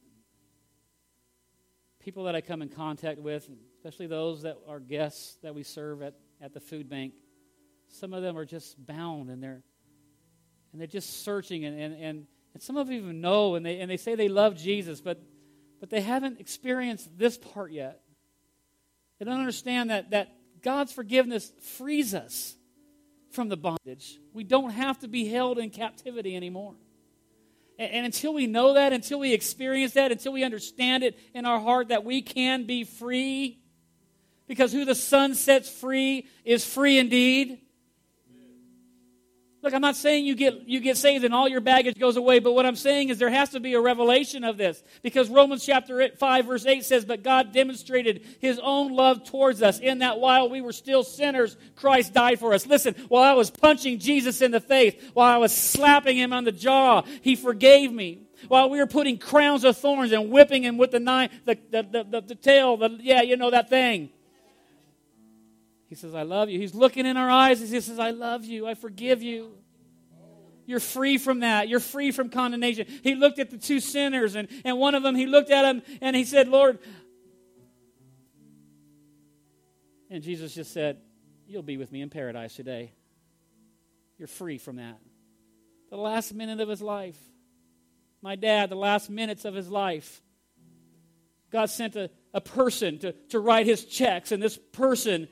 People 2.01 2.25
that 2.25 2.35
I 2.35 2.41
come 2.41 2.63
in 2.63 2.69
contact 2.69 3.19
with, 3.19 3.49
especially 3.77 4.07
those 4.07 4.43
that 4.43 4.57
are 4.69 4.81
guests 4.81 5.37
that 5.43 5.55
we 5.55 5.63
serve 5.63 6.03
at 6.03 6.15
at 6.41 6.53
the 6.53 6.61
food 6.61 6.89
bank, 6.89 7.15
some 7.89 8.13
of 8.13 8.23
them 8.23 8.37
are 8.37 8.45
just 8.45 8.85
bound 8.85 9.31
and 9.31 9.43
they're 9.43 9.63
and 10.73 10.81
they're 10.81 10.87
just 10.87 11.25
searching 11.25 11.65
and, 11.65 11.81
and, 11.81 11.95
and, 11.95 12.27
and 12.53 12.63
some 12.63 12.77
of 12.77 12.87
them 12.87 12.97
even 12.97 13.21
know 13.21 13.55
and 13.55 13.65
they 13.65 13.81
and 13.81 13.91
they 13.91 13.97
say 13.97 14.15
they 14.15 14.29
love 14.29 14.57
Jesus, 14.57 15.01
but 15.01 15.21
but 15.81 15.91
they 15.91 16.01
haven't 16.01 16.41
experienced 16.41 17.19
this 17.19 17.37
part 17.37 17.73
yet. 17.73 18.01
They 19.19 19.25
don't 19.25 19.39
understand 19.39 19.91
that 19.91 20.11
that 20.11 20.29
God's 20.63 20.93
forgiveness 20.93 21.53
frees 21.61 22.15
us 22.15 22.57
from 23.31 23.49
the 23.49 23.57
bondage. 23.57 24.19
We 24.33 24.45
don't 24.45 24.71
have 24.71 24.99
to 25.01 25.09
be 25.09 25.29
held 25.29 25.59
in 25.59 25.71
captivity 25.71 26.37
anymore. 26.37 26.75
And, 27.79 28.07
until 28.07 28.33
we 28.33 28.47
know 28.47 28.75
that, 28.75 28.93
until 28.93 29.19
we 29.19 29.33
experience 29.33 29.93
that, 29.93 30.11
until 30.13 30.33
we 30.33 30.45
understand 30.45 31.03
it 31.03 31.19
in 31.35 31.45
our 31.45 31.61
heart 31.61 31.89
that 31.89 32.05
we 32.05 32.23
can 32.23 32.65
be 32.65 32.85
free, 32.85 33.59
because 34.49 34.73
who 34.73 34.85
the 34.85 34.95
Son 34.95 35.35
sets 35.35 35.69
free 35.69 36.27
is 36.45 36.65
free 36.65 36.99
indeed. 36.99 37.61
Look, 39.67 39.75
I'm 39.75 39.81
not 39.81 39.97
saying 39.97 40.27
you 40.27 40.37
get, 40.37 40.69
you 40.69 40.79
get 40.79 40.97
saved 40.97 41.25
and 41.25 41.35
all 41.35 41.49
your 41.49 41.61
baggage 41.61 41.99
goes 41.99 42.17
away, 42.17 42.39
but 42.39 42.53
what 42.53 42.65
I'm 42.65 42.77
saying 42.77 43.09
is 43.09 43.19
there 43.19 43.31
has 43.31 43.49
to 43.49 43.59
be 43.59 43.75
a 43.75 43.81
revelation 43.81 44.45
of 44.45 44.57
this. 44.57 44.81
Because 45.03 45.29
Romans 45.29 45.67
chapter 45.67 46.09
5, 46.09 46.47
verse 46.47 46.65
8 46.65 46.85
says, 46.85 47.05
But 47.05 47.25
God 47.25 47.51
demonstrated 47.51 48.25
his 48.39 48.61
own 48.63 48.95
love 48.95 49.25
towards 49.25 49.63
us 49.63 49.81
in 49.81 49.99
that 49.99 50.21
while 50.21 50.49
we 50.49 50.61
were 50.61 50.73
still 50.73 51.03
sinners, 51.03 51.57
Christ 51.75 52.15
died 52.15 52.39
for 52.39 52.55
us. 52.55 52.65
Listen, 52.65 52.95
while 53.09 53.25
I 53.25 53.33
was 53.33 53.51
punching 53.51 53.99
Jesus 53.99 54.41
in 54.41 54.53
the 54.53 54.61
face, 54.61 54.95
while 55.15 55.35
I 55.35 55.39
was 55.39 55.53
slapping 55.53 56.17
him 56.17 56.33
on 56.33 56.45
the 56.45 56.53
jaw, 56.53 57.03
he 57.23 57.35
forgave 57.35 57.93
me. 57.93 58.21
While 58.47 58.71
we 58.71 58.79
were 58.79 58.87
putting 58.87 59.19
crowns 59.19 59.65
of 59.65 59.77
thorns 59.77 60.13
and 60.13 60.31
whipping 60.31 60.63
him 60.63 60.79
with 60.79 60.93
the 60.93 61.01
knife, 61.01 61.33
the, 61.45 61.59
the, 61.73 61.83
the, 61.83 62.05
the, 62.05 62.21
the 62.21 62.35
tail, 62.37 62.77
the, 62.77 63.01
yeah, 63.01 63.23
you 63.23 63.37
know 63.37 63.51
that 63.51 63.69
thing. 63.69 64.11
He 65.89 65.95
says, 65.95 66.15
I 66.15 66.23
love 66.23 66.51
you. 66.51 66.59
He's 66.59 66.75
looking 66.75 67.07
in 67.07 67.17
our 67.17 67.31
eyes. 67.31 67.61
He 67.61 67.81
says, 67.81 67.99
I 67.99 68.11
love 68.11 68.45
you. 68.45 68.67
I 68.67 68.75
forgive 68.75 69.23
you. 69.23 69.53
You're 70.67 70.81
free 70.81 71.17
from 71.17 71.41
that. 71.41 71.69
You're 71.69 71.81
free 71.81 72.11
from 72.11 72.29
condemnation. 72.29 72.87
He 73.03 73.15
looked 73.15 73.39
at 73.39 73.51
the 73.51 73.59
two 73.59 73.79
sinners, 73.79 74.35
and, 74.35 74.49
and 74.65 74.79
one 74.79 74.97
of 74.97 75.05
them, 75.05 75.15
he 75.15 75.27
looked 75.27 75.51
at 75.51 75.65
him 75.65 75.83
and 76.01 76.17
he 76.17 76.25
said, 76.25 76.49
Lord. 76.49 76.81
And 80.11 80.23
Jesus 80.23 80.55
just 80.55 80.73
said, 80.73 80.99
You'll 81.49 81.63
be 81.63 81.77
with 81.77 81.93
me 81.93 82.03
in 82.03 82.11
paradise 82.11 82.57
today. 82.57 82.93
You're 84.19 84.27
free 84.27 84.59
from 84.59 84.77
that. 84.77 84.99
The 85.91 85.97
last 85.97 86.35
minute 86.35 86.61
of 86.61 86.69
his 86.69 86.83
life. 86.83 87.19
My 88.21 88.35
dad, 88.35 88.71
the 88.71 88.77
last 88.77 89.09
minutes 89.09 89.45
of 89.45 89.55
his 89.55 89.69
life. 89.69 90.21
God 91.53 91.71
sent 91.71 91.95
a, 91.95 92.11
a 92.35 92.41
person 92.41 92.99
to, 92.99 93.13
to 93.29 93.39
write 93.39 93.67
his 93.67 93.85
checks, 93.85 94.33
and 94.33 94.43
this 94.43 94.59
person 94.73 95.29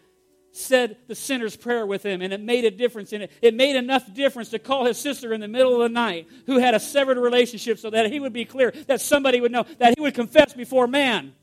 said 0.57 0.97
the 1.09 1.15
sinner's 1.15 1.57
prayer 1.57 1.85
with 1.85 2.05
him, 2.05 2.23
and 2.23 2.33
it 2.33 2.41
made 2.41 2.65
a 2.65 2.71
difference 2.71 3.13
in 3.13 3.23
it. 3.23 3.33
It 3.43 3.55
made 3.55 3.77
enough 3.77 4.13
difference 4.15 4.51
to 4.51 4.59
call 4.59 4.85
his 4.85 4.99
sister 4.99 5.33
in 5.33 5.41
the 5.41 5.49
middle 5.49 5.75
of 5.75 5.81
the 5.81 5.89
night 5.89 6.29
who 6.47 6.59
had 6.59 6.75
a 6.75 6.81
severed 6.81 7.19
relationship 7.19 7.79
so 7.79 7.91
that 7.91 8.11
he 8.11 8.21
would 8.21 8.33
be 8.33 8.45
clear, 8.45 8.73
that 8.87 9.01
somebody 9.01 9.41
would 9.41 9.51
know, 9.51 9.65
that 9.79 9.95
he 9.97 10.03
would 10.03 10.15
confess 10.15 10.53
before 10.53 10.87
man 10.87 11.35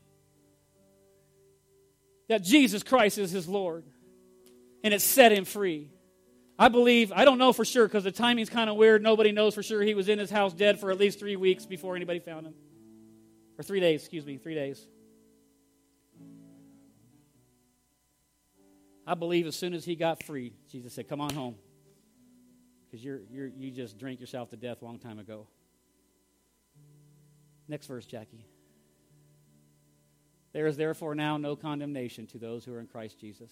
that 2.28 2.42
Jesus 2.42 2.82
Christ 2.82 3.18
is 3.18 3.30
his 3.30 3.46
Lord. 3.46 3.84
And 4.82 4.94
it 4.94 5.02
set 5.02 5.32
him 5.32 5.44
free. 5.44 5.90
I 6.58 6.68
believe, 6.68 7.12
I 7.12 7.24
don't 7.24 7.38
know 7.38 7.52
for 7.52 7.64
sure 7.64 7.86
because 7.86 8.04
the 8.04 8.12
timing's 8.12 8.48
kind 8.48 8.70
of 8.70 8.76
weird. 8.76 9.02
Nobody 9.02 9.32
knows 9.32 9.54
for 9.54 9.62
sure. 9.62 9.82
He 9.82 9.94
was 9.94 10.08
in 10.08 10.18
his 10.18 10.30
house 10.30 10.54
dead 10.54 10.80
for 10.80 10.90
at 10.90 10.98
least 10.98 11.18
three 11.18 11.36
weeks 11.36 11.66
before 11.66 11.94
anybody 11.94 12.18
found 12.18 12.46
him. 12.46 12.54
Or 13.58 13.62
three 13.62 13.80
days, 13.80 14.00
excuse 14.00 14.24
me, 14.24 14.38
three 14.38 14.54
days. 14.54 14.86
I 19.06 19.14
believe 19.14 19.46
as 19.46 19.56
soon 19.56 19.74
as 19.74 19.84
he 19.84 19.96
got 19.96 20.22
free, 20.22 20.52
Jesus 20.70 20.94
said, 20.94 21.08
Come 21.08 21.20
on 21.20 21.34
home. 21.34 21.56
Because 22.84 23.04
you're, 23.04 23.20
you're, 23.30 23.48
you 23.48 23.70
just 23.70 23.98
drank 23.98 24.20
yourself 24.20 24.50
to 24.50 24.56
death 24.56 24.82
a 24.82 24.84
long 24.84 24.98
time 24.98 25.18
ago. 25.18 25.46
Next 27.66 27.86
verse, 27.86 28.04
Jackie. 28.04 28.44
There 30.52 30.66
is 30.66 30.76
therefore 30.76 31.14
now 31.14 31.38
no 31.38 31.56
condemnation 31.56 32.26
to 32.28 32.38
those 32.38 32.64
who 32.64 32.74
are 32.74 32.80
in 32.80 32.86
Christ 32.86 33.18
Jesus. 33.18 33.50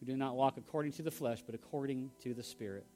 We 0.00 0.06
do 0.06 0.16
not 0.16 0.34
walk 0.34 0.56
according 0.56 0.92
to 0.92 1.02
the 1.02 1.10
flesh, 1.10 1.42
but 1.44 1.54
according 1.54 2.10
to 2.22 2.34
the 2.34 2.42
Spirit. 2.42 2.86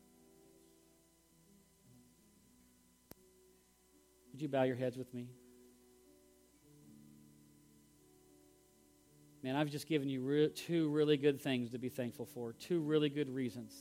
Would 4.33 4.43
you 4.43 4.49
bow 4.49 4.65
your 4.65 4.77
heads 4.77 4.97
with 4.97 5.15
me? 5.15 5.29
Man, 9.45 9.57
I've 9.57 9.69
just 9.69 9.87
given 9.87 10.09
you 10.09 10.23
re- 10.23 10.49
two 10.49 10.89
really 10.89 11.19
good 11.19 11.39
things 11.39 11.73
to 11.73 11.79
be 11.79 11.91
thankful 11.91 12.25
for, 12.25 12.55
two 12.55 12.81
really 12.81 13.11
good 13.11 13.29
reasons. 13.29 13.75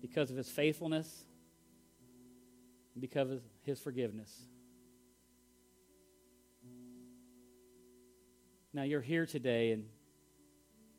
Because 0.00 0.32
of 0.32 0.36
his 0.36 0.48
faithfulness, 0.48 1.24
because 2.98 3.30
of 3.30 3.42
his 3.62 3.78
forgiveness. 3.78 4.36
Now, 8.72 8.82
you're 8.82 9.00
here 9.00 9.24
today, 9.24 9.70
and 9.70 9.84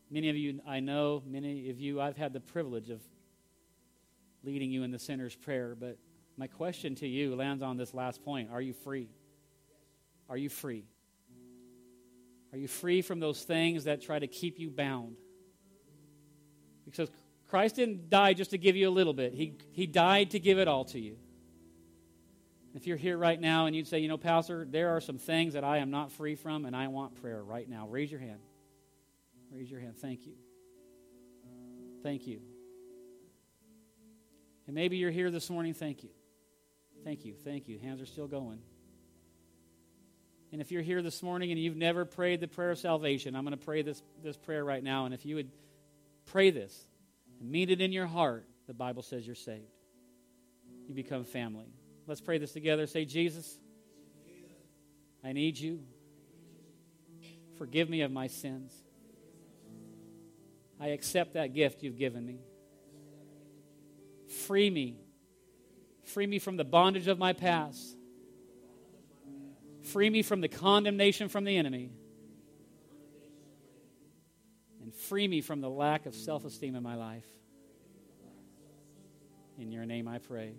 many 0.10 0.30
of 0.30 0.38
you 0.38 0.62
I 0.66 0.80
know, 0.80 1.24
many 1.28 1.70
of 1.70 1.78
you 1.78 2.00
I've 2.00 2.16
had 2.16 2.32
the 2.32 2.40
privilege 2.40 2.90
of 2.90 3.02
leading 4.46 4.72
you 4.72 4.84
in 4.84 4.92
the 4.92 5.00
sinner's 5.00 5.36
prayer, 5.36 5.76
but 5.78 5.98
my 6.38 6.48
question 6.48 6.96
to 6.96 7.08
you 7.08 7.36
lands 7.36 7.62
on 7.62 7.76
this 7.76 7.94
last 7.94 8.24
point 8.24 8.50
Are 8.50 8.62
you 8.62 8.72
free? 8.72 9.10
Are 10.30 10.38
you 10.38 10.48
free? 10.48 10.86
Are 12.56 12.58
you 12.58 12.70
free 12.70 13.02
from 13.02 13.20
those 13.20 13.44
things 13.44 13.84
that 13.84 14.02
try 14.02 14.18
to 14.18 14.28
keep 14.28 14.60
you 14.60 14.70
bound? 14.70 15.18
Because 16.86 17.12
Christ 17.50 17.76
didn't 17.76 18.10
die 18.10 18.32
just 18.32 18.52
to 18.52 18.58
give 18.58 18.78
you 18.78 18.88
a 18.88 18.92
little 18.96 19.14
bit, 19.14 19.34
He, 19.34 19.58
he 19.74 19.86
died 19.86 20.32
to 20.32 20.40
give 20.40 20.58
it 20.58 20.70
all 20.70 20.86
to 20.86 21.00
you. 21.00 21.18
If 22.74 22.88
you're 22.88 22.96
here 22.96 23.18
right 23.18 23.40
now 23.40 23.66
and 23.66 23.76
you'd 23.76 23.88
say, 23.88 24.00
you 24.00 24.08
know, 24.08 24.18
Pastor, 24.18 24.66
there 24.70 24.96
are 24.96 25.02
some 25.02 25.18
things 25.18 25.52
that 25.56 25.66
I 25.66 25.80
am 25.80 25.92
not 25.92 26.14
free 26.14 26.36
from 26.36 26.64
and 26.64 26.74
I 26.74 26.88
want 26.88 27.22
prayer 27.22 27.44
right 27.44 27.68
now, 27.68 27.90
raise 27.90 28.10
your 28.10 28.22
hand. 28.22 28.40
Raise 29.52 29.70
your 29.70 29.82
hand. 29.82 29.98
Thank 29.98 30.26
you. 30.26 30.36
Thank 32.04 32.26
you. 32.26 32.40
And 34.66 34.74
maybe 34.74 34.96
you're 34.96 35.12
here 35.12 35.30
this 35.30 35.50
morning. 35.50 35.74
Thank 35.74 36.04
you. 36.04 36.10
Thank 37.04 37.26
you. 37.26 37.34
Thank 37.34 37.68
you. 37.68 37.80
Hands 37.80 38.02
are 38.02 38.06
still 38.06 38.28
going. 38.28 38.60
And 40.56 40.62
if 40.62 40.72
you're 40.72 40.82
here 40.82 41.02
this 41.02 41.22
morning 41.22 41.52
and 41.52 41.60
you've 41.60 41.76
never 41.76 42.06
prayed 42.06 42.40
the 42.40 42.48
prayer 42.48 42.72
of 42.72 42.80
salvation, 42.80 43.36
I'm 43.36 43.44
going 43.44 43.58
to 43.58 43.66
pray 43.66 43.82
this, 43.82 44.02
this 44.24 44.38
prayer 44.38 44.64
right 44.64 44.82
now. 44.82 45.04
And 45.04 45.14
if 45.14 45.26
you 45.26 45.36
would 45.36 45.50
pray 46.28 46.50
this 46.50 46.88
and 47.42 47.52
mean 47.52 47.70
it 47.70 47.82
in 47.82 47.92
your 47.92 48.06
heart, 48.06 48.48
the 48.66 48.74
Bible 48.74 49.02
says 49.04 49.26
you're 49.26 49.36
saved. 49.36 49.68
You 50.88 50.96
become 50.96 51.26
family. 51.26 51.66
Let's 52.08 52.22
pray 52.22 52.38
this 52.38 52.54
together. 52.54 52.88
Say, 52.88 53.04
Jesus, 53.04 53.60
I 55.26 55.34
need 55.34 55.60
you. 55.60 55.82
Forgive 57.58 57.90
me 57.90 58.00
of 58.04 58.12
my 58.14 58.28
sins. 58.28 58.74
I 60.80 60.88
accept 60.88 61.34
that 61.34 61.54
gift 61.54 61.84
you've 61.84 61.98
given 61.98 62.26
me. 62.26 62.40
Free 64.48 64.70
me. 64.70 65.02
Free 66.06 66.28
me 66.28 66.40
from 66.40 66.56
the 66.56 66.64
bondage 66.64 67.10
of 67.10 67.20
my 67.20 67.34
past. 67.34 67.95
Free 69.86 70.10
me 70.10 70.24
from 70.24 70.42
the 70.42 70.48
condemnation 70.48 71.30
from 71.30 71.44
the 71.44 71.56
enemy. 71.56 71.92
And 74.82 74.94
free 74.94 75.28
me 75.28 75.42
from 75.42 75.62
the 75.62 75.70
lack 75.70 76.06
of 76.06 76.16
self 76.16 76.46
esteem 76.46 76.76
in 76.76 76.84
my 76.84 76.96
life. 76.96 77.26
In 79.58 79.72
your 79.72 79.86
name 79.86 80.08
I 80.08 80.18
pray. 80.18 80.56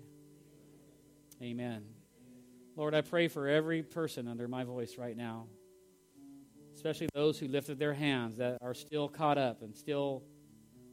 Amen. 1.42 1.84
Lord, 2.76 2.94
I 2.94 3.00
pray 3.00 3.28
for 3.28 3.48
every 3.48 3.82
person 3.82 4.28
under 4.28 4.48
my 4.48 4.64
voice 4.64 4.96
right 4.98 5.16
now, 5.16 5.46
especially 6.74 7.08
those 7.14 7.38
who 7.38 7.48
lifted 7.48 7.78
their 7.78 7.94
hands 7.94 8.36
that 8.36 8.58
are 8.62 8.74
still 8.74 9.08
caught 9.08 9.38
up 9.38 9.62
and 9.62 9.74
still 9.76 10.22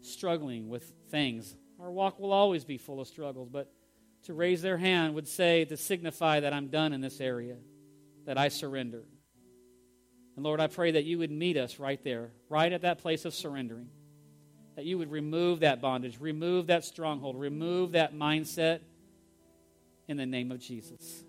struggling 0.01 0.69
with 0.69 0.93
things. 1.09 1.55
Our 1.79 1.91
walk 1.91 2.19
will 2.19 2.31
always 2.31 2.65
be 2.65 2.77
full 2.77 2.99
of 2.99 3.07
struggles, 3.07 3.49
but 3.49 3.71
to 4.23 4.33
raise 4.33 4.61
their 4.61 4.77
hand 4.77 5.13
would 5.15 5.27
say 5.27 5.65
to 5.65 5.77
signify 5.77 6.39
that 6.39 6.53
I'm 6.53 6.67
done 6.67 6.93
in 6.93 7.01
this 7.01 7.19
area, 7.19 7.57
that 8.25 8.37
I 8.37 8.47
surrender. 8.47 9.03
And 10.35 10.43
Lord, 10.43 10.59
I 10.59 10.67
pray 10.67 10.91
that 10.91 11.03
you 11.03 11.19
would 11.19 11.31
meet 11.31 11.57
us 11.57 11.79
right 11.79 12.03
there, 12.03 12.31
right 12.49 12.71
at 12.71 12.81
that 12.81 12.99
place 12.99 13.25
of 13.25 13.33
surrendering. 13.33 13.89
That 14.75 14.85
you 14.85 14.97
would 14.97 15.11
remove 15.11 15.59
that 15.59 15.81
bondage, 15.81 16.19
remove 16.19 16.67
that 16.67 16.83
stronghold, 16.83 17.39
remove 17.39 17.91
that 17.91 18.15
mindset 18.15 18.79
in 20.07 20.17
the 20.17 20.25
name 20.25 20.51
of 20.51 20.59
Jesus. 20.59 21.23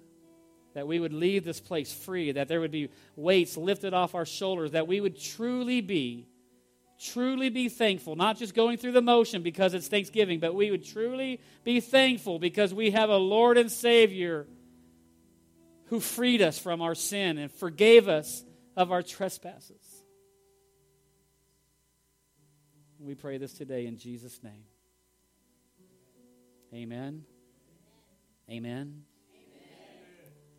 That 0.75 0.87
we 0.87 0.99
would 0.99 1.13
leave 1.13 1.45
this 1.45 1.61
place 1.61 1.93
free, 1.93 2.33
that 2.33 2.49
there 2.49 2.61
would 2.61 2.71
be 2.71 2.89
weights 3.17 3.57
lifted 3.57 3.93
off 3.93 4.15
our 4.15 4.25
shoulders, 4.25 4.73
that 4.73 4.89
we 4.89 5.01
would 5.01 5.21
truly 5.21 5.83
be, 5.83 6.27
truly 6.99 7.51
be 7.51 7.69
thankful, 7.69 8.17
not 8.17 8.39
just 8.39 8.55
going 8.55 8.79
through 8.79 8.93
the 8.93 9.03
motion 9.03 9.43
because 9.43 9.75
it's 9.75 9.89
Thanksgiving, 9.89 10.41
but 10.41 10.55
we 10.55 10.71
would 10.71 10.85
truly 10.85 11.41
be 11.63 11.81
thankful 11.81 12.39
because 12.39 12.73
we 12.73 12.93
have 12.93 13.11
a 13.11 13.17
Lord 13.17 13.59
and 13.59 13.71
Savior 13.71 14.47
who 15.95 16.01
freed 16.01 16.43
us 16.43 16.59
from 16.59 16.83
our 16.83 16.97
sin 16.97 17.39
and 17.39 17.53
forgave 17.53 18.09
us 18.09 18.45
of 18.77 18.91
our 18.91 19.01
trespasses. 19.01 20.03
We 22.99 23.15
pray 23.15 23.39
this 23.39 23.53
today 23.53 23.87
in 23.87 23.97
Jesus' 23.97 24.43
name. 24.43 24.65
Amen. 26.75 27.23
Amen. 28.51 29.05